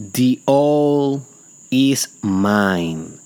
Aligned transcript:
The 0.00 0.40
all 0.46 1.26
is 1.72 2.06
mine. 2.22 3.18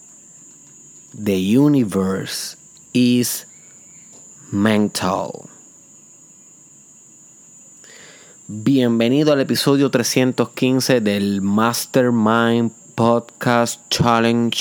The 1.13 1.39
universe 1.39 2.57
is 2.95 3.47
mental. 4.51 5.51
Bienvenido 8.49 9.35
al 9.35 9.41
episodio 9.41 9.91
315 9.91 11.03
del 11.03 11.43
Mastermind 11.43 12.73
Podcast 12.95 13.83
Challenge 13.91 14.57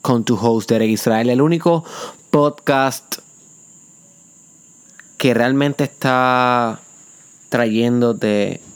con 0.00 0.24
tu 0.24 0.34
host 0.34 0.70
Derek 0.70 0.90
Israel, 0.90 1.30
el 1.30 1.40
único 1.40 1.84
podcast 2.32 3.18
que 5.18 5.34
realmente 5.34 5.84
está 5.84 6.80
trayéndote 7.48 8.71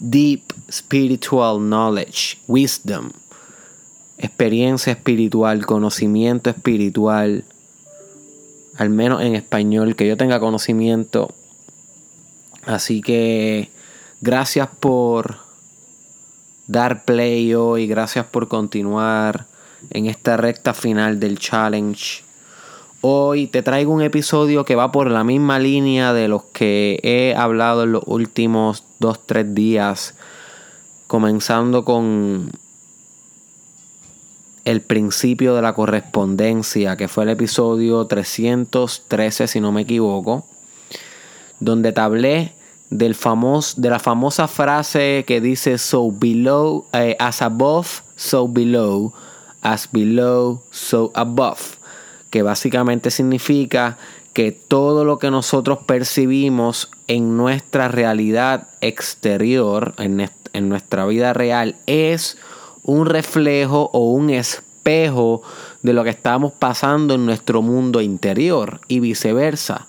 deep 0.00 0.52
spiritual 0.70 1.60
knowledge, 1.60 2.38
wisdom, 2.48 3.10
experiencia 4.18 4.92
espiritual, 4.92 5.64
conocimiento 5.66 6.50
espiritual, 6.50 7.44
al 8.76 8.90
menos 8.90 9.22
en 9.22 9.34
español, 9.34 9.94
que 9.94 10.08
yo 10.08 10.16
tenga 10.16 10.40
conocimiento. 10.40 11.32
Así 12.64 13.00
que 13.02 13.70
gracias 14.20 14.68
por 14.80 15.36
dar 16.66 17.04
play 17.04 17.54
hoy, 17.54 17.86
gracias 17.86 18.26
por 18.26 18.48
continuar 18.48 19.46
en 19.90 20.06
esta 20.06 20.36
recta 20.36 20.74
final 20.74 21.20
del 21.20 21.38
challenge. 21.38 22.22
Hoy 23.02 23.46
te 23.46 23.62
traigo 23.62 23.94
un 23.94 24.02
episodio 24.02 24.66
que 24.66 24.74
va 24.74 24.92
por 24.92 25.10
la 25.10 25.24
misma 25.24 25.58
línea 25.58 26.12
de 26.12 26.28
los 26.28 26.42
que 26.52 27.00
he 27.02 27.34
hablado 27.34 27.84
en 27.84 27.92
los 27.92 28.02
últimos 28.06 28.84
2-3 29.00 29.54
días. 29.54 30.14
Comenzando 31.06 31.86
con 31.86 32.50
el 34.66 34.82
principio 34.82 35.54
de 35.54 35.62
la 35.62 35.72
correspondencia, 35.72 36.98
que 36.98 37.08
fue 37.08 37.24
el 37.24 37.30
episodio 37.30 38.06
313, 38.06 39.46
si 39.46 39.60
no 39.60 39.72
me 39.72 39.82
equivoco, 39.82 40.44
donde 41.58 41.92
te 41.92 42.02
hablé 42.02 42.52
del 42.90 43.14
famoso, 43.14 43.80
de 43.80 43.88
la 43.88 43.98
famosa 43.98 44.46
frase 44.46 45.24
que 45.26 45.40
dice 45.40 45.78
so 45.78 46.12
below, 46.12 46.84
eh, 46.92 47.16
as 47.18 47.40
above, 47.40 48.02
so 48.16 48.46
below, 48.46 49.14
as 49.62 49.88
below, 49.90 50.62
so 50.70 51.10
above 51.14 51.79
que 52.30 52.42
básicamente 52.42 53.10
significa 53.10 53.98
que 54.32 54.52
todo 54.52 55.04
lo 55.04 55.18
que 55.18 55.30
nosotros 55.30 55.80
percibimos 55.84 56.90
en 57.08 57.36
nuestra 57.36 57.88
realidad 57.88 58.68
exterior, 58.80 59.94
en, 59.98 60.68
nuestra 60.68 61.04
vida 61.06 61.32
real, 61.32 61.76
es 61.86 62.38
un 62.84 63.06
reflejo 63.06 63.90
o 63.92 64.12
un 64.12 64.30
espejo 64.30 65.42
de 65.82 65.92
lo 65.92 66.04
que 66.04 66.10
estamos 66.10 66.52
pasando 66.52 67.14
en 67.14 67.26
nuestro 67.26 67.62
mundo 67.62 68.00
interior 68.00 68.80
y 68.86 69.00
viceversa. 69.00 69.88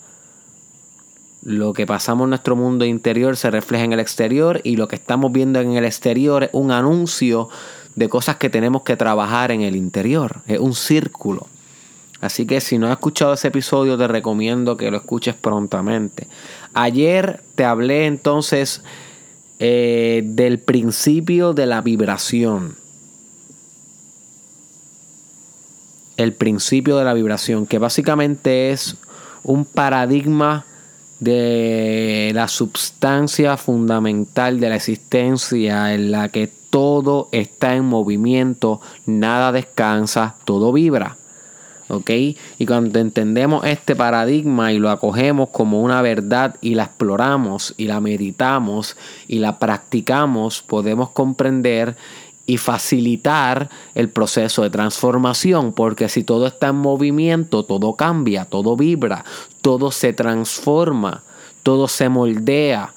Lo 1.44 1.73
que 1.73 1.88
pasamos 1.88 2.26
en 2.26 2.30
nuestro 2.31 2.55
mundo 2.55 2.86
interior 2.86 3.38
se 3.38 3.50
refleja 3.52 3.83
en 3.83 3.94
el 3.94 4.00
exterior 4.00 4.61
y 4.64 4.76
lo 4.76 4.88
que 4.88 4.95
estamos 4.95 5.31
viendo 5.31 5.59
en 5.59 5.73
el 5.73 5.86
exterior 5.86 6.44
es 6.44 6.50
un 6.53 6.72
anuncio 6.72 7.50
de 7.95 8.09
cosas 8.09 8.38
que 8.38 8.50
tenemos 8.50 8.83
que 8.83 8.95
trabajar 8.95 9.52
en 9.52 9.61
el 9.61 9.76
interior. 9.76 10.42
Es 10.48 10.59
un 10.59 10.73
círculo. 10.73 11.48
Así 12.22 12.45
que 12.45 12.61
si 12.61 12.77
no 12.77 12.88
has 12.88 12.94
escuchado 12.94 13.33
ese 13.33 13.47
episodio, 13.47 13.97
te 13.97 14.08
recomiendo 14.08 14.77
que 14.77 14.91
lo 14.91 14.97
escuches 14.97 15.33
prontamente. 15.33 16.27
Ayer 16.73 17.41
te 17.55 17.66
hablé 17.66 18.05
entonces 18.05 18.83
eh, 19.59 20.22
del 20.23 20.59
principio 20.59 21.53
de 21.53 21.66
la 21.66 21.81
vibración. 21.81 22.75
El 26.16 26.33
principio 26.33 26.97
de 26.97 27.05
la 27.05 27.16
vibración, 27.16 27.66
que 27.66 27.80
básicamente 27.80 28.71
es 28.71 28.98
un 29.43 29.65
paradigma 29.65 30.65
de 31.20 32.32
la 32.36 32.48
sustancia 32.48 33.58
fundamental 33.58 34.59
de 34.59 34.70
la 34.70 34.76
existencia 34.76 35.93
en 35.93 36.11
la 36.11 36.30
que 36.30 36.48
todo 36.70 37.30
está 37.32 37.76
en 37.76 37.86
movimiento, 37.86 38.80
nada 39.05 39.52
descansa, 39.52 40.36
todo 40.45 40.71
vibra. 40.71 41.17
Y 42.07 42.65
cuando 42.65 42.99
entendemos 42.99 43.65
este 43.65 43.95
paradigma 43.95 44.71
y 44.71 44.79
lo 44.79 44.89
acogemos 44.89 45.49
como 45.49 45.81
una 45.81 46.02
verdad 46.02 46.55
y 46.61 46.75
la 46.75 46.83
exploramos 46.83 47.73
y 47.77 47.87
la 47.87 47.99
meditamos 47.99 48.95
y 49.27 49.39
la 49.39 49.59
practicamos, 49.59 50.61
podemos 50.61 51.09
comprender 51.09 51.95
y 52.45 52.57
facilitar 52.57 53.69
el 53.95 54.09
proceso 54.09 54.63
de 54.63 54.69
transformación, 54.69 55.73
porque 55.73 56.09
si 56.09 56.23
todo 56.23 56.47
está 56.47 56.67
en 56.69 56.75
movimiento, 56.75 57.63
todo 57.63 57.93
cambia, 57.93 58.45
todo 58.45 58.75
vibra, 58.75 59.23
todo 59.61 59.91
se 59.91 60.13
transforma, 60.13 61.23
todo 61.63 61.87
se 61.87 62.09
moldea, 62.09 62.93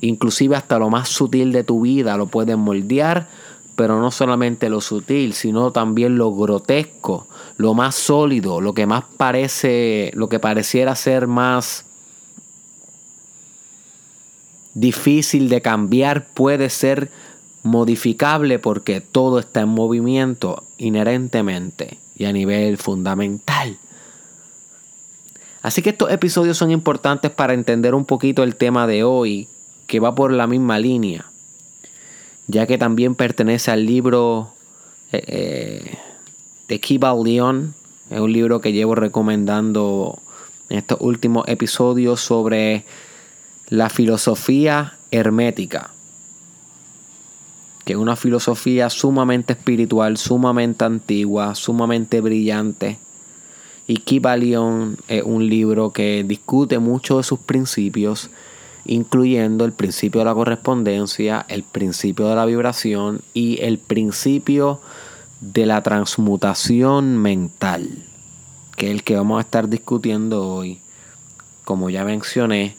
inclusive 0.00 0.56
hasta 0.56 0.78
lo 0.78 0.90
más 0.90 1.08
sutil 1.08 1.52
de 1.52 1.64
tu 1.64 1.82
vida 1.82 2.16
lo 2.16 2.26
puedes 2.26 2.56
moldear 2.58 3.28
pero 3.74 4.00
no 4.00 4.10
solamente 4.10 4.68
lo 4.68 4.80
sutil, 4.80 5.32
sino 5.32 5.70
también 5.70 6.16
lo 6.16 6.32
grotesco, 6.32 7.26
lo 7.56 7.74
más 7.74 7.94
sólido, 7.94 8.60
lo 8.60 8.74
que 8.74 8.86
más 8.86 9.04
parece, 9.16 10.10
lo 10.14 10.28
que 10.28 10.38
pareciera 10.38 10.94
ser 10.94 11.26
más 11.26 11.84
difícil 14.74 15.48
de 15.48 15.60
cambiar 15.60 16.26
puede 16.28 16.70
ser 16.70 17.10
modificable 17.62 18.58
porque 18.58 19.00
todo 19.00 19.38
está 19.38 19.60
en 19.60 19.68
movimiento 19.68 20.64
inherentemente 20.78 21.98
y 22.16 22.24
a 22.24 22.32
nivel 22.32 22.78
fundamental. 22.78 23.78
Así 25.62 25.80
que 25.80 25.90
estos 25.90 26.10
episodios 26.10 26.56
son 26.56 26.70
importantes 26.72 27.30
para 27.30 27.54
entender 27.54 27.94
un 27.94 28.04
poquito 28.04 28.42
el 28.42 28.56
tema 28.56 28.86
de 28.86 29.04
hoy, 29.04 29.48
que 29.86 30.00
va 30.00 30.14
por 30.14 30.32
la 30.32 30.46
misma 30.46 30.78
línea 30.78 31.31
ya 32.52 32.66
que 32.66 32.76
también 32.76 33.14
pertenece 33.14 33.70
al 33.70 33.86
libro 33.86 34.52
eh, 35.10 35.24
eh, 35.26 35.98
de 36.68 36.80
Kiba 36.80 37.14
Leon. 37.14 37.74
Es 38.10 38.20
un 38.20 38.32
libro 38.32 38.60
que 38.60 38.72
llevo 38.72 38.94
recomendando 38.94 40.18
en 40.68 40.78
estos 40.78 40.98
últimos 41.00 41.48
episodios 41.48 42.20
sobre 42.20 42.84
la 43.68 43.88
filosofía 43.88 44.98
hermética. 45.10 45.90
Que 47.86 47.94
es 47.94 47.98
una 47.98 48.16
filosofía 48.16 48.90
sumamente 48.90 49.54
espiritual, 49.54 50.18
sumamente 50.18 50.84
antigua, 50.84 51.54
sumamente 51.54 52.20
brillante. 52.20 52.98
Y 53.86 53.96
Kiba 53.96 54.36
Leon 54.36 54.98
es 55.08 55.22
un 55.22 55.48
libro 55.48 55.90
que 55.90 56.22
discute 56.22 56.78
mucho 56.78 57.16
de 57.16 57.24
sus 57.24 57.40
principios 57.40 58.30
incluyendo 58.84 59.64
el 59.64 59.72
principio 59.72 60.20
de 60.20 60.24
la 60.24 60.34
correspondencia, 60.34 61.44
el 61.48 61.62
principio 61.62 62.28
de 62.28 62.36
la 62.36 62.44
vibración 62.44 63.22
y 63.34 63.60
el 63.62 63.78
principio 63.78 64.80
de 65.40 65.66
la 65.66 65.82
transmutación 65.82 67.18
mental, 67.18 67.88
que 68.76 68.86
es 68.86 68.92
el 68.92 69.02
que 69.02 69.16
vamos 69.16 69.38
a 69.38 69.42
estar 69.42 69.68
discutiendo 69.68 70.48
hoy. 70.48 70.80
Como 71.64 71.90
ya 71.90 72.04
mencioné, 72.04 72.76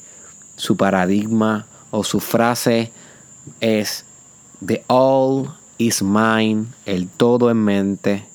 su 0.55 0.77
paradigma 0.77 1.65
o 1.91 2.03
su 2.03 2.19
frase 2.19 2.91
es 3.59 4.05
The 4.65 4.83
all 4.87 5.49
is 5.77 6.01
mine, 6.01 6.67
el 6.85 7.07
todo 7.09 7.49
en 7.49 7.57
mente. 7.57 8.25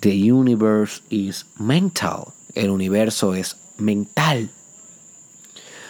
The 0.00 0.32
universe 0.32 1.02
is 1.10 1.46
mental, 1.58 2.32
el 2.54 2.70
universo 2.70 3.34
es 3.34 3.56
mental. 3.78 4.50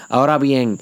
Ahora 0.08 0.38
bien, 0.38 0.78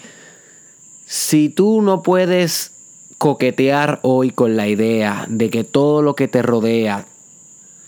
si 1.07 1.49
tú 1.49 1.83
no 1.83 2.03
puedes 2.03 2.73
coquetear 3.19 4.01
hoy 4.03 4.31
con 4.31 4.57
la 4.57 4.69
idea 4.69 5.27
de 5.29 5.51
que 5.51 5.65
todo 5.65 6.03
lo 6.03 6.15
que 6.15 6.29
te 6.29 6.43
rodea 6.43 7.07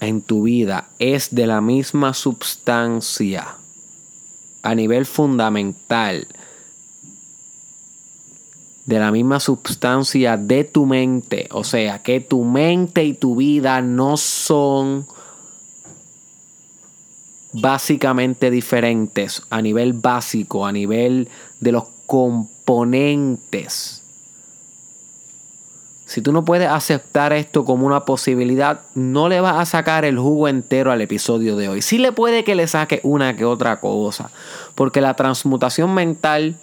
en 0.00 0.22
tu 0.22 0.44
vida 0.44 0.88
es 0.98 1.34
de 1.34 1.46
la 1.46 1.60
misma 1.60 2.14
sustancia 2.14 3.56
a 4.62 4.74
nivel 4.74 5.06
fundamental, 5.06 6.26
de 8.86 8.98
la 8.98 9.10
misma 9.12 9.38
sustancia 9.38 10.36
de 10.36 10.64
tu 10.64 10.86
mente, 10.86 11.48
o 11.52 11.62
sea, 11.62 12.02
que 12.02 12.20
tu 12.20 12.44
mente 12.44 13.04
y 13.04 13.14
tu 13.14 13.36
vida 13.36 13.82
no 13.82 14.16
son 14.16 15.06
básicamente 17.52 18.50
diferentes 18.50 19.42
a 19.50 19.62
nivel 19.62 19.92
básico, 19.92 20.66
a 20.66 20.72
nivel 20.72 21.28
de 21.60 21.72
los 21.72 21.84
componentes. 22.06 24.02
Si 26.08 26.22
tú 26.22 26.32
no 26.32 26.44
puedes 26.44 26.68
aceptar 26.70 27.34
esto 27.34 27.66
como 27.66 27.86
una 27.86 28.06
posibilidad, 28.06 28.80
no 28.94 29.28
le 29.28 29.42
vas 29.42 29.58
a 29.58 29.66
sacar 29.66 30.06
el 30.06 30.18
jugo 30.18 30.48
entero 30.48 30.90
al 30.90 31.02
episodio 31.02 31.54
de 31.54 31.68
hoy. 31.68 31.82
Sí 31.82 31.98
le 31.98 32.12
puede 32.12 32.44
que 32.44 32.54
le 32.54 32.66
saque 32.66 33.00
una 33.02 33.36
que 33.36 33.44
otra 33.44 33.78
cosa, 33.78 34.30
porque 34.74 35.02
la 35.02 35.12
transmutación 35.14 35.92
mental 35.92 36.56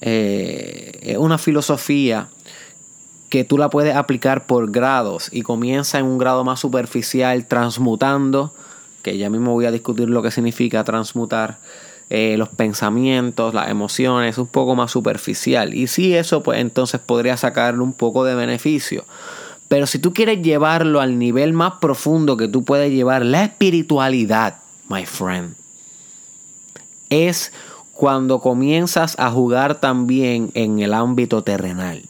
eh, 0.00 0.98
es 1.00 1.16
una 1.16 1.38
filosofía 1.38 2.28
que 3.28 3.44
tú 3.44 3.56
la 3.56 3.70
puedes 3.70 3.94
aplicar 3.94 4.46
por 4.46 4.70
grados 4.70 5.28
y 5.32 5.42
comienza 5.42 6.00
en 6.00 6.06
un 6.06 6.18
grado 6.18 6.42
más 6.42 6.58
superficial 6.58 7.46
transmutando, 7.46 8.52
que 9.06 9.16
ya 9.16 9.30
mismo 9.30 9.52
voy 9.52 9.66
a 9.66 9.70
discutir 9.70 10.08
lo 10.10 10.20
que 10.20 10.32
significa 10.32 10.82
transmutar 10.82 11.58
eh, 12.10 12.34
los 12.36 12.48
pensamientos, 12.48 13.54
las 13.54 13.70
emociones, 13.70 14.36
un 14.36 14.48
poco 14.48 14.74
más 14.74 14.90
superficial. 14.90 15.74
Y 15.74 15.86
si 15.86 16.16
eso, 16.16 16.42
pues 16.42 16.58
entonces 16.58 17.00
podría 17.00 17.36
sacarle 17.36 17.82
un 17.82 17.92
poco 17.92 18.24
de 18.24 18.34
beneficio. 18.34 19.04
Pero 19.68 19.86
si 19.86 20.00
tú 20.00 20.12
quieres 20.12 20.42
llevarlo 20.42 21.00
al 21.00 21.20
nivel 21.20 21.52
más 21.52 21.74
profundo 21.80 22.36
que 22.36 22.48
tú 22.48 22.64
puedes 22.64 22.90
llevar, 22.90 23.24
la 23.24 23.44
espiritualidad, 23.44 24.56
my 24.88 25.06
friend, 25.06 25.54
es 27.08 27.52
cuando 27.92 28.40
comienzas 28.40 29.14
a 29.20 29.30
jugar 29.30 29.76
también 29.76 30.50
en 30.54 30.80
el 30.80 30.94
ámbito 30.94 31.44
terrenal. 31.44 32.02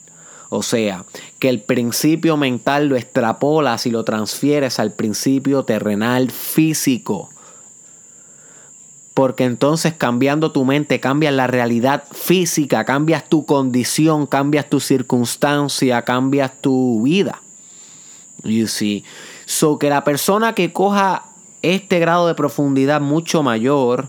O 0.48 0.62
sea, 0.62 1.04
que 1.38 1.48
el 1.48 1.60
principio 1.60 2.36
mental 2.36 2.86
lo 2.88 2.96
extrapolas 2.96 3.86
y 3.86 3.90
lo 3.90 4.04
transfieres 4.04 4.78
al 4.78 4.92
principio 4.92 5.64
terrenal 5.64 6.30
físico. 6.30 7.30
Porque 9.14 9.44
entonces 9.44 9.94
cambiando 9.94 10.52
tu 10.52 10.64
mente 10.64 11.00
cambias 11.00 11.32
la 11.32 11.46
realidad 11.46 12.04
física, 12.12 12.84
cambias 12.84 13.28
tu 13.28 13.46
condición, 13.46 14.26
cambias 14.26 14.68
tu 14.68 14.78
circunstancia, 14.78 16.02
cambias 16.02 16.52
tu 16.60 17.02
vida. 17.02 17.40
You 18.44 18.68
see. 18.68 19.04
So 19.46 19.78
que 19.78 19.88
la 19.88 20.04
persona 20.04 20.54
que 20.54 20.72
coja 20.72 21.24
este 21.62 21.98
grado 21.98 22.28
de 22.28 22.34
profundidad 22.34 23.00
mucho 23.00 23.42
mayor 23.42 24.08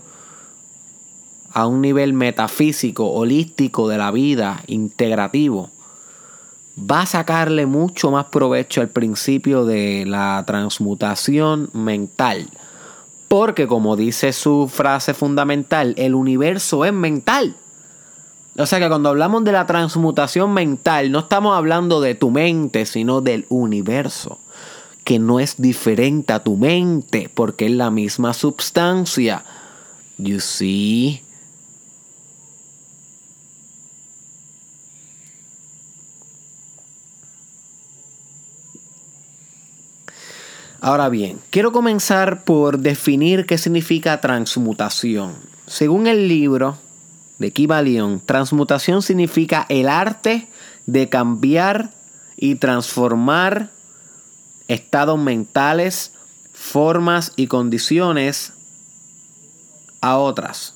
a 1.52 1.66
un 1.66 1.80
nivel 1.80 2.12
metafísico, 2.12 3.10
holístico 3.10 3.88
de 3.88 3.98
la 3.98 4.10
vida, 4.10 4.62
integrativo, 4.66 5.70
va 6.78 7.02
a 7.02 7.06
sacarle 7.06 7.66
mucho 7.66 8.10
más 8.10 8.26
provecho 8.26 8.80
al 8.80 8.88
principio 8.88 9.64
de 9.64 10.04
la 10.06 10.42
transmutación 10.46 11.70
mental. 11.72 12.48
Porque 13.28 13.66
como 13.66 13.96
dice 13.96 14.32
su 14.32 14.68
frase 14.72 15.12
fundamental, 15.14 15.94
el 15.98 16.14
universo 16.14 16.84
es 16.84 16.92
mental. 16.92 17.56
O 18.56 18.66
sea 18.66 18.80
que 18.80 18.88
cuando 18.88 19.10
hablamos 19.10 19.44
de 19.44 19.52
la 19.52 19.66
transmutación 19.66 20.52
mental, 20.52 21.12
no 21.12 21.20
estamos 21.20 21.56
hablando 21.56 22.00
de 22.00 22.14
tu 22.14 22.30
mente, 22.30 22.86
sino 22.86 23.20
del 23.20 23.46
universo, 23.50 24.38
que 25.04 25.18
no 25.18 25.38
es 25.38 25.60
diferente 25.60 26.32
a 26.32 26.42
tu 26.42 26.56
mente, 26.56 27.30
porque 27.32 27.66
es 27.66 27.72
la 27.72 27.90
misma 27.90 28.34
sustancia. 28.34 29.44
You 30.16 30.40
see? 30.40 31.22
Ahora 40.80 41.08
bien, 41.08 41.40
quiero 41.50 41.72
comenzar 41.72 42.44
por 42.44 42.78
definir 42.78 43.46
qué 43.46 43.58
significa 43.58 44.20
transmutación. 44.20 45.34
Según 45.66 46.06
el 46.06 46.28
libro 46.28 46.78
de 47.38 47.52
Kibalion, 47.52 48.20
transmutación 48.24 49.02
significa 49.02 49.66
el 49.68 49.88
arte 49.88 50.48
de 50.86 51.08
cambiar 51.08 51.90
y 52.36 52.54
transformar 52.54 53.70
estados 54.68 55.18
mentales, 55.18 56.12
formas 56.52 57.32
y 57.34 57.48
condiciones 57.48 58.52
a 60.00 60.16
otras. 60.18 60.74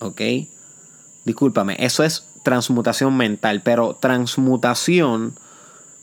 ¿Ok? 0.00 0.20
Discúlpame, 1.24 1.76
eso 1.78 2.04
es 2.04 2.26
transmutación 2.42 3.16
mental, 3.16 3.62
pero 3.62 3.94
transmutación 3.94 5.34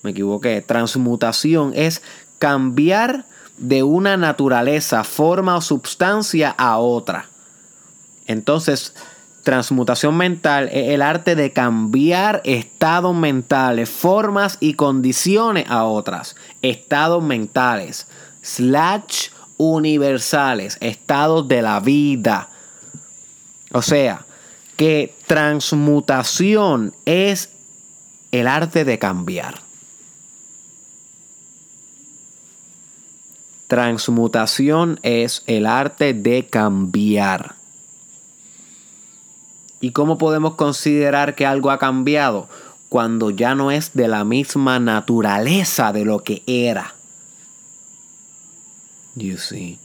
me 0.04 0.12
equivoqué, 0.12 0.62
transmutación 0.62 1.72
es 1.76 2.02
cambiar 2.38 3.26
de 3.58 3.84
una 3.84 4.18
naturaleza, 4.18 5.04
forma 5.04 5.56
o 5.56 5.62
sustancia 5.62 6.50
a 6.58 6.78
otra. 6.78 7.30
Entonces, 8.28 8.94
transmutación 9.44 10.18
mental 10.18 10.70
es 10.72 10.90
el 10.90 11.02
arte 11.02 11.36
de 11.36 11.52
cambiar 11.52 12.42
estados 12.44 13.16
mentales, 13.16 13.90
formas 13.90 14.58
y 14.60 14.74
condiciones 14.74 15.66
a 15.70 15.86
otras. 15.86 16.36
Estados 16.62 17.24
mentales, 17.24 18.08
slash 18.42 19.30
universales, 19.58 20.78
estados 20.82 21.48
de 21.48 21.62
la 21.62 21.80
vida. 21.80 22.50
O 23.72 23.82
sea, 23.82 24.26
que 24.76 25.16
transmutación 25.28 26.94
es 27.06 27.50
el 28.32 28.48
arte 28.48 28.84
de 28.84 29.00
cambiar. 29.00 29.63
Transmutación 33.74 35.00
es 35.02 35.42
el 35.48 35.66
arte 35.66 36.14
de 36.14 36.46
cambiar. 36.46 37.56
¿Y 39.82 39.94
cómo 39.94 40.20
podemos 40.20 40.54
considerar 40.54 41.34
que 41.34 41.48
algo 41.48 41.72
ha 41.72 41.80
cambiado? 41.80 42.48
Cuando 42.88 43.32
ya 43.32 43.56
no 43.56 43.72
es 43.72 43.96
de 43.96 44.08
la 44.08 44.26
misma 44.26 44.80
naturaleza 44.80 45.92
de 45.92 46.06
lo 46.06 46.20
que 46.20 46.44
era. 46.46 46.94
You 49.16 49.40
see. 49.40 49.80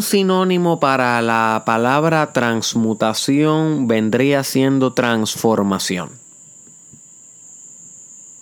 Un 0.00 0.04
sinónimo 0.04 0.80
para 0.80 1.20
la 1.20 1.62
palabra 1.66 2.32
transmutación 2.32 3.86
vendría 3.86 4.44
siendo 4.44 4.94
transformación. 4.94 6.12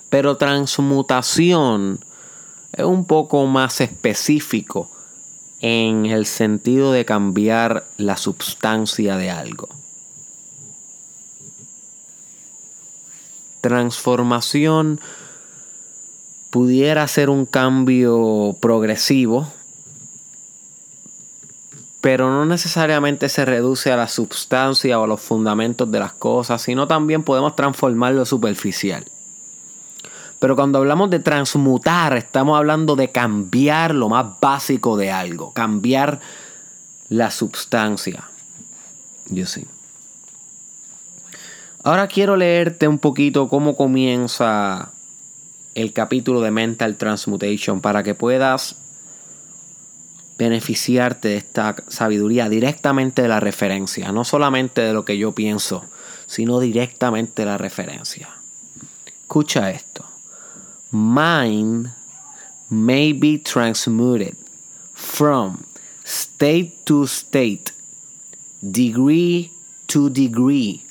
Pero 0.09 0.37
transmutación 0.37 1.99
es 2.73 2.85
un 2.85 3.07
poco 3.07 3.45
más 3.47 3.81
específico 3.81 4.89
en 5.61 6.07
el 6.07 6.27
sentido 6.27 6.93
de 6.93 7.05
cambiar 7.05 7.89
la 7.97 8.17
sustancia 8.17 9.17
de 9.17 9.33
algo. 9.33 9.69
Transformación 13.63 15.01
pudiera 16.51 17.09
ser 17.09 17.31
un 17.31 17.47
cambio 17.47 18.57
progresivo 18.61 19.58
pero 22.01 22.31
no 22.31 22.45
necesariamente 22.45 23.29
se 23.29 23.45
reduce 23.45 23.91
a 23.91 23.97
la 23.97 24.09
sustancia 24.09 24.99
o 24.99 25.05
a 25.05 25.07
los 25.07 25.21
fundamentos 25.21 25.91
de 25.91 25.99
las 25.99 26.13
cosas, 26.13 26.63
sino 26.63 26.87
también 26.87 27.25
podemos 27.25 27.57
transformar 27.57 28.15
lo 28.15 28.25
superficial. 28.25 29.05
Pero 30.39 30.55
cuando 30.55 30.79
hablamos 30.79 31.11
de 31.11 31.19
transmutar, 31.19 32.17
estamos 32.17 32.57
hablando 32.57 32.95
de 32.95 33.11
cambiar 33.11 33.95
lo 33.95 34.09
más 34.09 34.39
básico 34.41 34.97
de 34.97 35.11
algo, 35.11 35.53
cambiar 35.53 36.21
la 37.09 37.33
sustancia. 37.33 38.29
Yo 39.31 39.47
sí. 39.47 39.67
Ahora 41.83 42.07
quiero 42.07 42.37
leerte 42.37 42.87
un 42.87 42.99
poquito 42.99 43.49
cómo 43.49 43.77
comienza 43.77 44.93
el 45.75 45.93
capítulo 45.93 46.41
de 46.41 46.51
Mental 46.51 46.97
Transmutation 46.97 47.81
para 47.81 48.03
que 48.03 48.15
puedas 48.15 48.77
beneficiarte 50.39 51.29
de 51.29 51.37
esta 51.37 51.75
sabiduría 51.89 52.49
directamente 52.49 53.23
de 53.23 53.29
la 53.29 53.41
referencia, 53.41 54.13
no 54.13 54.25
solamente 54.25 54.81
de 54.81 54.93
lo 54.93 55.05
que 55.05 55.19
yo 55.19 55.33
pienso, 55.33 55.85
sino 56.27 56.61
directamente 56.61 57.43
de 57.43 57.47
la 57.47 57.59
referencia. 57.59 58.29
Escucha 59.05 59.71
esto. 59.71 60.05
Mind 60.93 61.93
may 62.71 63.13
be 63.13 63.39
transmuted 63.39 64.37
from 64.95 65.65
state 66.05 66.73
to 66.85 67.05
state, 67.05 67.73
degree 68.63 69.51
to 69.89 70.09
degree, 70.09 70.83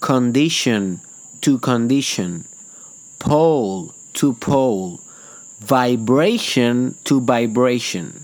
condition 0.00 1.00
to 1.40 1.58
condition, 1.58 2.44
pole 3.18 3.94
to 4.14 4.32
pole, 4.32 5.00
vibration 5.60 6.96
to 7.04 7.20
vibration. 7.20 8.23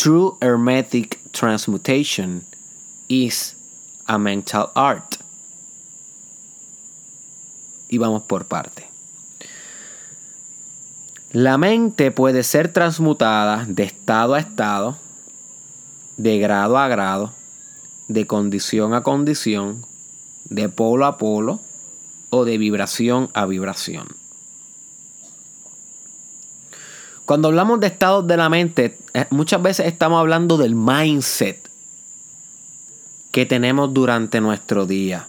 True 0.00 0.36
hermetic 0.40 1.18
transmutation 1.32 2.44
is 3.08 3.56
a 4.06 4.16
mental 4.16 4.70
art. 4.76 5.16
Y 7.88 7.98
vamos 7.98 8.22
por 8.22 8.46
parte. 8.46 8.86
La 11.32 11.58
mente 11.58 12.12
puede 12.12 12.44
ser 12.44 12.72
transmutada 12.72 13.64
de 13.66 13.82
estado 13.82 14.34
a 14.34 14.38
estado, 14.38 14.96
de 16.16 16.38
grado 16.38 16.78
a 16.78 16.86
grado, 16.86 17.32
de 18.06 18.24
condición 18.28 18.94
a 18.94 19.02
condición, 19.02 19.84
de 20.44 20.68
polo 20.68 21.06
a 21.06 21.18
polo 21.18 21.58
o 22.30 22.44
de 22.44 22.56
vibración 22.56 23.30
a 23.34 23.46
vibración. 23.46 24.06
Cuando 27.28 27.48
hablamos 27.48 27.78
de 27.78 27.88
estados 27.88 28.26
de 28.26 28.38
la 28.38 28.48
mente, 28.48 28.96
eh, 29.12 29.26
muchas 29.28 29.60
veces 29.60 29.84
estamos 29.84 30.18
hablando 30.18 30.56
del 30.56 30.74
mindset 30.74 31.68
que 33.32 33.44
tenemos 33.44 33.92
durante 33.92 34.40
nuestro 34.40 34.86
día. 34.86 35.28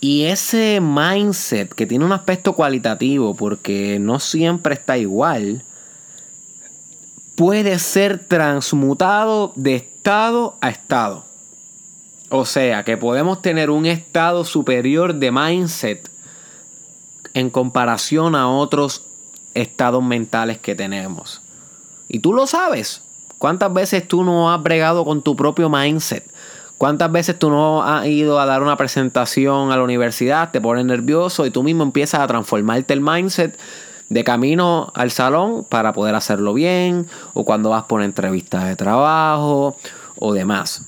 Y 0.00 0.24
ese 0.24 0.80
mindset 0.80 1.74
que 1.74 1.84
tiene 1.84 2.06
un 2.06 2.12
aspecto 2.12 2.54
cualitativo, 2.54 3.34
porque 3.34 3.98
no 4.00 4.18
siempre 4.18 4.72
está 4.72 4.96
igual, 4.96 5.62
puede 7.34 7.78
ser 7.78 8.26
transmutado 8.26 9.52
de 9.56 9.74
estado 9.74 10.56
a 10.62 10.70
estado. 10.70 11.26
O 12.30 12.46
sea, 12.46 12.82
que 12.82 12.96
podemos 12.96 13.42
tener 13.42 13.68
un 13.68 13.84
estado 13.84 14.46
superior 14.46 15.14
de 15.16 15.30
mindset 15.30 16.10
en 17.34 17.50
comparación 17.50 18.34
a 18.34 18.48
otros 18.48 19.09
estados 19.54 20.02
mentales 20.02 20.58
que 20.58 20.74
tenemos. 20.74 21.42
Y 22.08 22.20
tú 22.20 22.32
lo 22.32 22.46
sabes. 22.46 23.02
¿Cuántas 23.38 23.72
veces 23.72 24.06
tú 24.06 24.22
no 24.24 24.52
has 24.52 24.62
bregado 24.62 25.04
con 25.04 25.22
tu 25.22 25.34
propio 25.34 25.70
mindset? 25.70 26.30
¿Cuántas 26.76 27.12
veces 27.12 27.38
tú 27.38 27.50
no 27.50 27.82
has 27.82 28.06
ido 28.06 28.40
a 28.40 28.46
dar 28.46 28.62
una 28.62 28.76
presentación 28.76 29.70
a 29.70 29.76
la 29.76 29.82
universidad, 29.82 30.50
te 30.50 30.60
pones 30.60 30.84
nervioso 30.84 31.44
y 31.44 31.50
tú 31.50 31.62
mismo 31.62 31.82
empiezas 31.82 32.20
a 32.20 32.26
transformarte 32.26 32.94
el 32.94 33.00
mindset 33.00 33.58
de 34.08 34.24
camino 34.24 34.90
al 34.94 35.10
salón 35.10 35.64
para 35.64 35.92
poder 35.92 36.14
hacerlo 36.14 36.54
bien? 36.54 37.06
O 37.34 37.44
cuando 37.44 37.70
vas 37.70 37.84
por 37.84 38.02
entrevistas 38.02 38.64
de 38.64 38.76
trabajo 38.76 39.76
o 40.18 40.32
demás. 40.32 40.82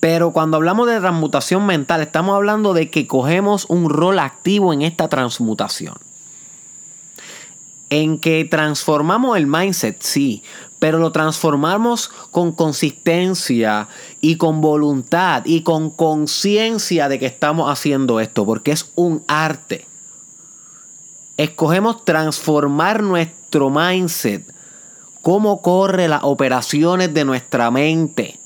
Pero 0.00 0.32
cuando 0.32 0.56
hablamos 0.56 0.88
de 0.88 1.00
transmutación 1.00 1.66
mental, 1.66 2.00
estamos 2.00 2.34
hablando 2.36 2.74
de 2.74 2.90
que 2.90 3.06
cogemos 3.06 3.66
un 3.68 3.90
rol 3.90 4.18
activo 4.18 4.72
en 4.72 4.82
esta 4.82 5.08
transmutación. 5.08 5.94
En 7.90 8.18
que 8.18 8.44
transformamos 8.44 9.36
el 9.38 9.46
mindset, 9.46 10.02
sí, 10.02 10.42
pero 10.78 10.98
lo 10.98 11.10
transformamos 11.10 12.08
con 12.30 12.52
consistencia 12.52 13.88
y 14.20 14.36
con 14.36 14.60
voluntad 14.60 15.42
y 15.44 15.62
con 15.62 15.90
conciencia 15.90 17.08
de 17.08 17.18
que 17.18 17.26
estamos 17.26 17.70
haciendo 17.70 18.20
esto, 18.20 18.44
porque 18.44 18.72
es 18.72 18.90
un 18.94 19.24
arte. 19.26 19.86
Escogemos 21.36 22.04
transformar 22.04 23.02
nuestro 23.02 23.70
mindset, 23.70 24.44
cómo 25.22 25.62
corre 25.62 26.08
las 26.08 26.22
operaciones 26.24 27.12
de 27.14 27.24
nuestra 27.24 27.70
mente, 27.70 28.38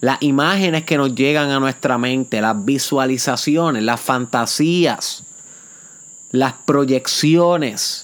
las 0.00 0.20
imágenes 0.20 0.84
que 0.84 0.98
nos 0.98 1.14
llegan 1.14 1.50
a 1.50 1.60
nuestra 1.60 1.98
mente, 1.98 2.40
las 2.40 2.62
visualizaciones, 2.64 3.82
las 3.82 4.00
fantasías, 4.00 5.24
las 6.30 6.54
proyecciones, 6.64 8.03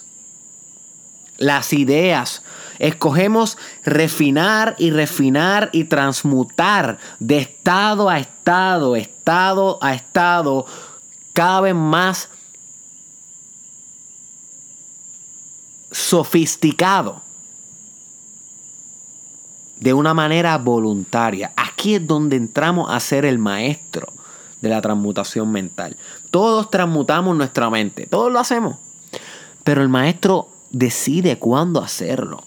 las 1.41 1.73
ideas 1.73 2.43
Escogemos 2.81 3.59
refinar 3.85 4.75
y 4.79 4.91
refinar 4.91 5.69
y 5.71 5.85
transmutar 5.85 6.99
de 7.19 7.37
estado 7.37 8.09
a 8.09 8.19
estado, 8.19 8.97
estado 8.97 9.79
a 9.83 9.95
estado, 9.95 10.65
cada 11.35 11.61
vez 11.61 11.75
más 11.75 12.31
sofisticado 15.93 17.21
de 19.79 19.93
una 19.93 20.15
manera 20.15 20.57
voluntaria. 20.57 21.53
Aquí 21.57 21.97
es 21.97 22.07
donde 22.07 22.37
entramos 22.37 22.91
a 22.91 22.99
ser 22.99 23.27
el 23.27 23.39
maestro 23.39 24.11
de 24.63 24.71
la 24.71 24.81
transmutación 24.81 25.53
mental. 25.53 25.99
Todos 26.31 26.71
transmutamos 26.71 27.37
nuestra 27.37 27.69
mente, 27.69 28.07
todos 28.07 28.33
lo 28.33 28.39
hacemos, 28.39 28.79
pero 29.65 29.83
el 29.83 29.91
maestro 29.91 30.49
decide 30.71 31.39
cuándo 31.39 31.83
hacerlo. 31.83 32.45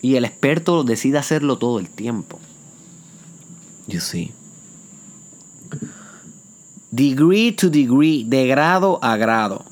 Y 0.00 0.16
el 0.16 0.24
experto 0.24 0.82
decide 0.84 1.18
hacerlo 1.18 1.58
todo 1.58 1.78
el 1.78 1.88
tiempo. 1.88 2.38
You 3.86 4.00
see. 4.00 4.32
Degree 6.90 7.52
to 7.52 7.70
degree, 7.70 8.24
de 8.24 8.46
grado 8.46 8.98
a 9.02 9.16
grado. 9.16 9.64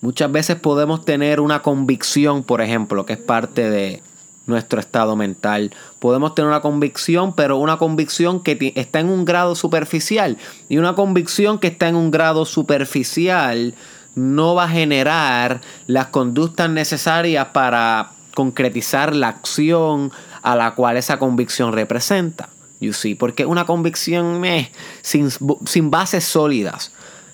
Muchas 0.00 0.30
veces 0.30 0.56
podemos 0.56 1.04
tener 1.04 1.40
una 1.40 1.62
convicción, 1.62 2.44
por 2.44 2.60
ejemplo, 2.60 3.04
que 3.04 3.14
es 3.14 3.18
parte 3.18 3.68
de 3.68 4.02
nuestro 4.46 4.78
estado 4.78 5.16
mental. 5.16 5.72
Podemos 5.98 6.34
tener 6.34 6.48
una 6.48 6.60
convicción, 6.60 7.34
pero 7.34 7.58
una 7.58 7.78
convicción 7.78 8.40
que 8.40 8.72
está 8.76 9.00
en 9.00 9.08
un 9.08 9.24
grado 9.24 9.56
superficial. 9.56 10.38
Y 10.68 10.78
una 10.78 10.94
convicción 10.94 11.58
que 11.58 11.66
está 11.66 11.88
en 11.88 11.96
un 11.96 12.10
grado 12.10 12.44
superficial 12.44 13.74
no 14.14 14.54
va 14.54 14.64
a 14.64 14.68
generar 14.68 15.60
las 15.86 16.06
conductas 16.06 16.68
necesarias 16.70 17.48
para 17.52 18.10
concretizar 18.34 19.14
la 19.14 19.28
acción 19.28 20.12
a 20.42 20.56
la 20.56 20.74
cual 20.74 20.96
esa 20.96 21.18
convicción 21.18 21.72
representa. 21.72 22.48
You 22.80 22.92
see, 22.92 23.14
porque 23.14 23.44
una 23.44 23.66
convicción 23.66 24.44
es 24.44 24.68
sin, 25.02 25.28
sin 25.66 25.90
bases 25.90 26.24
sólidas. 26.24 26.92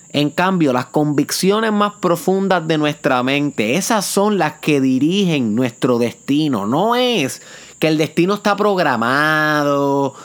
En 0.09 0.29
cambio, 0.29 0.71
las 0.71 0.87
convicciones 0.87 1.73
más 1.73 1.93
profundas 1.99 2.67
de 2.67 2.77
nuestra 2.77 3.21
mente, 3.21 3.75
esas 3.75 4.05
son 4.05 4.37
las 4.37 4.53
que 4.53 4.79
dirigen 4.79 5.55
nuestro 5.55 5.99
destino. 5.99 6.65
No 6.65 6.95
es 6.95 7.41
que 7.79 7.87
el 7.87 7.97
destino 7.97 8.35
está 8.35 8.55
programado 8.55 10.15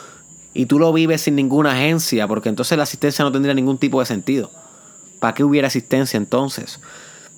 y 0.53 0.65
tú 0.65 0.79
lo 0.79 0.93
vives 0.93 1.21
sin 1.21 1.35
ninguna 1.35 1.73
agencia, 1.73 2.27
porque 2.27 2.49
entonces 2.49 2.77
la 2.77 2.83
asistencia 2.83 3.25
no 3.25 3.31
tendría 3.31 3.53
ningún 3.53 3.77
tipo 3.77 3.99
de 3.99 4.05
sentido. 4.05 4.49
¿Para 5.21 5.35
qué 5.35 5.43
hubiera 5.43 5.67
asistencia 5.67 6.17
entonces? 6.17 6.79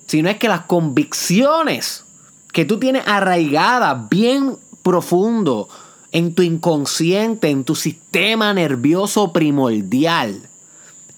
Sino 0.06 0.30
es 0.30 0.38
que 0.38 0.48
las 0.48 0.62
convicciones 0.62 2.06
que 2.50 2.64
tú 2.64 2.78
tienes 2.78 3.06
arraigadas 3.06 4.08
bien 4.08 4.56
profundo 4.82 5.68
en 6.10 6.34
tu 6.34 6.40
inconsciente, 6.40 7.50
en 7.50 7.62
tu 7.62 7.74
sistema 7.74 8.54
nervioso 8.54 9.34
primordial, 9.34 10.48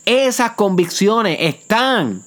esas 0.04 0.52
convicciones 0.52 1.38
están 1.38 2.24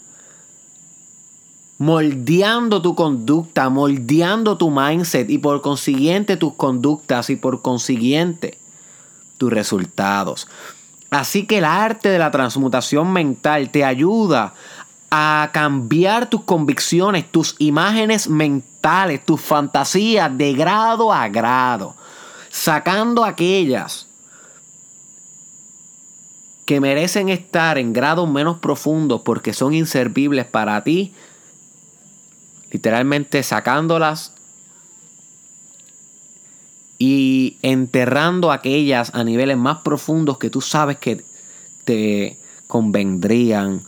moldeando 1.78 2.82
tu 2.82 2.96
conducta, 2.96 3.70
moldeando 3.70 4.58
tu 4.58 4.72
mindset 4.72 5.30
y 5.30 5.38
por 5.40 5.62
consiguiente 5.62 6.38
tus 6.38 6.54
conductas 6.54 7.30
y 7.30 7.36
por 7.36 7.62
consiguiente 7.62 8.58
tus 9.38 9.52
resultados. 9.52 10.48
Así 11.12 11.46
que 11.46 11.58
el 11.58 11.66
arte 11.66 12.10
de 12.10 12.20
la 12.20 12.32
transmutación 12.32 13.12
mental 13.12 13.70
te 13.72 13.84
ayuda 13.84 14.54
a 15.10 15.50
cambiar 15.52 16.30
tus 16.30 16.44
convicciones, 16.44 17.32
tus 17.32 17.56
imágenes 17.58 18.30
mentales, 18.30 19.26
tus 19.26 19.42
fantasías 19.42 20.38
de 20.38 20.54
grado 20.54 21.12
a 21.12 21.28
grado, 21.30 21.96
sacando 22.50 23.24
aquellas 23.24 24.08
que 26.66 26.80
merecen 26.80 27.30
estar 27.30 27.80
en 27.80 27.94
grados 27.94 28.30
menos 28.30 28.60
profundos 28.60 29.22
porque 29.22 29.54
son 29.54 29.74
inservibles 29.74 30.46
para 30.46 30.84
ti, 30.84 31.16
literalmente 32.70 33.42
sacándolas 33.42 34.34
y 37.00 37.58
enterrando 37.62 38.52
aquellas 38.52 39.16
a 39.16 39.24
niveles 39.24 39.58
más 39.58 39.80
profundos 39.80 40.38
que 40.38 40.50
tú 40.50 40.60
sabes 40.60 40.98
que 40.98 41.24
te 41.86 42.38
convendrían 42.68 43.82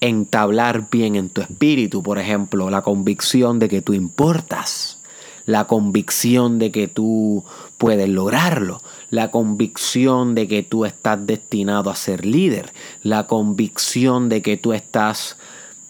entablar 0.00 0.88
bien 0.90 1.14
en 1.14 1.28
tu 1.28 1.42
espíritu, 1.42 2.02
por 2.02 2.18
ejemplo, 2.18 2.70
la 2.70 2.82
convicción 2.82 3.58
de 3.58 3.68
que 3.68 3.82
tú 3.82 3.92
importas, 3.92 4.98
la 5.44 5.66
convicción 5.66 6.58
de 6.58 6.70
que 6.72 6.88
tú 6.88 7.44
puedes 7.76 8.08
lograrlo, 8.08 8.80
la 9.10 9.30
convicción 9.30 10.34
de 10.34 10.48
que 10.48 10.62
tú 10.62 10.84
estás 10.84 11.26
destinado 11.26 11.90
a 11.90 11.96
ser 11.96 12.24
líder, 12.24 12.72
la 13.02 13.26
convicción 13.26 14.28
de 14.28 14.40
que 14.40 14.56
tú 14.56 14.72
estás 14.72 15.36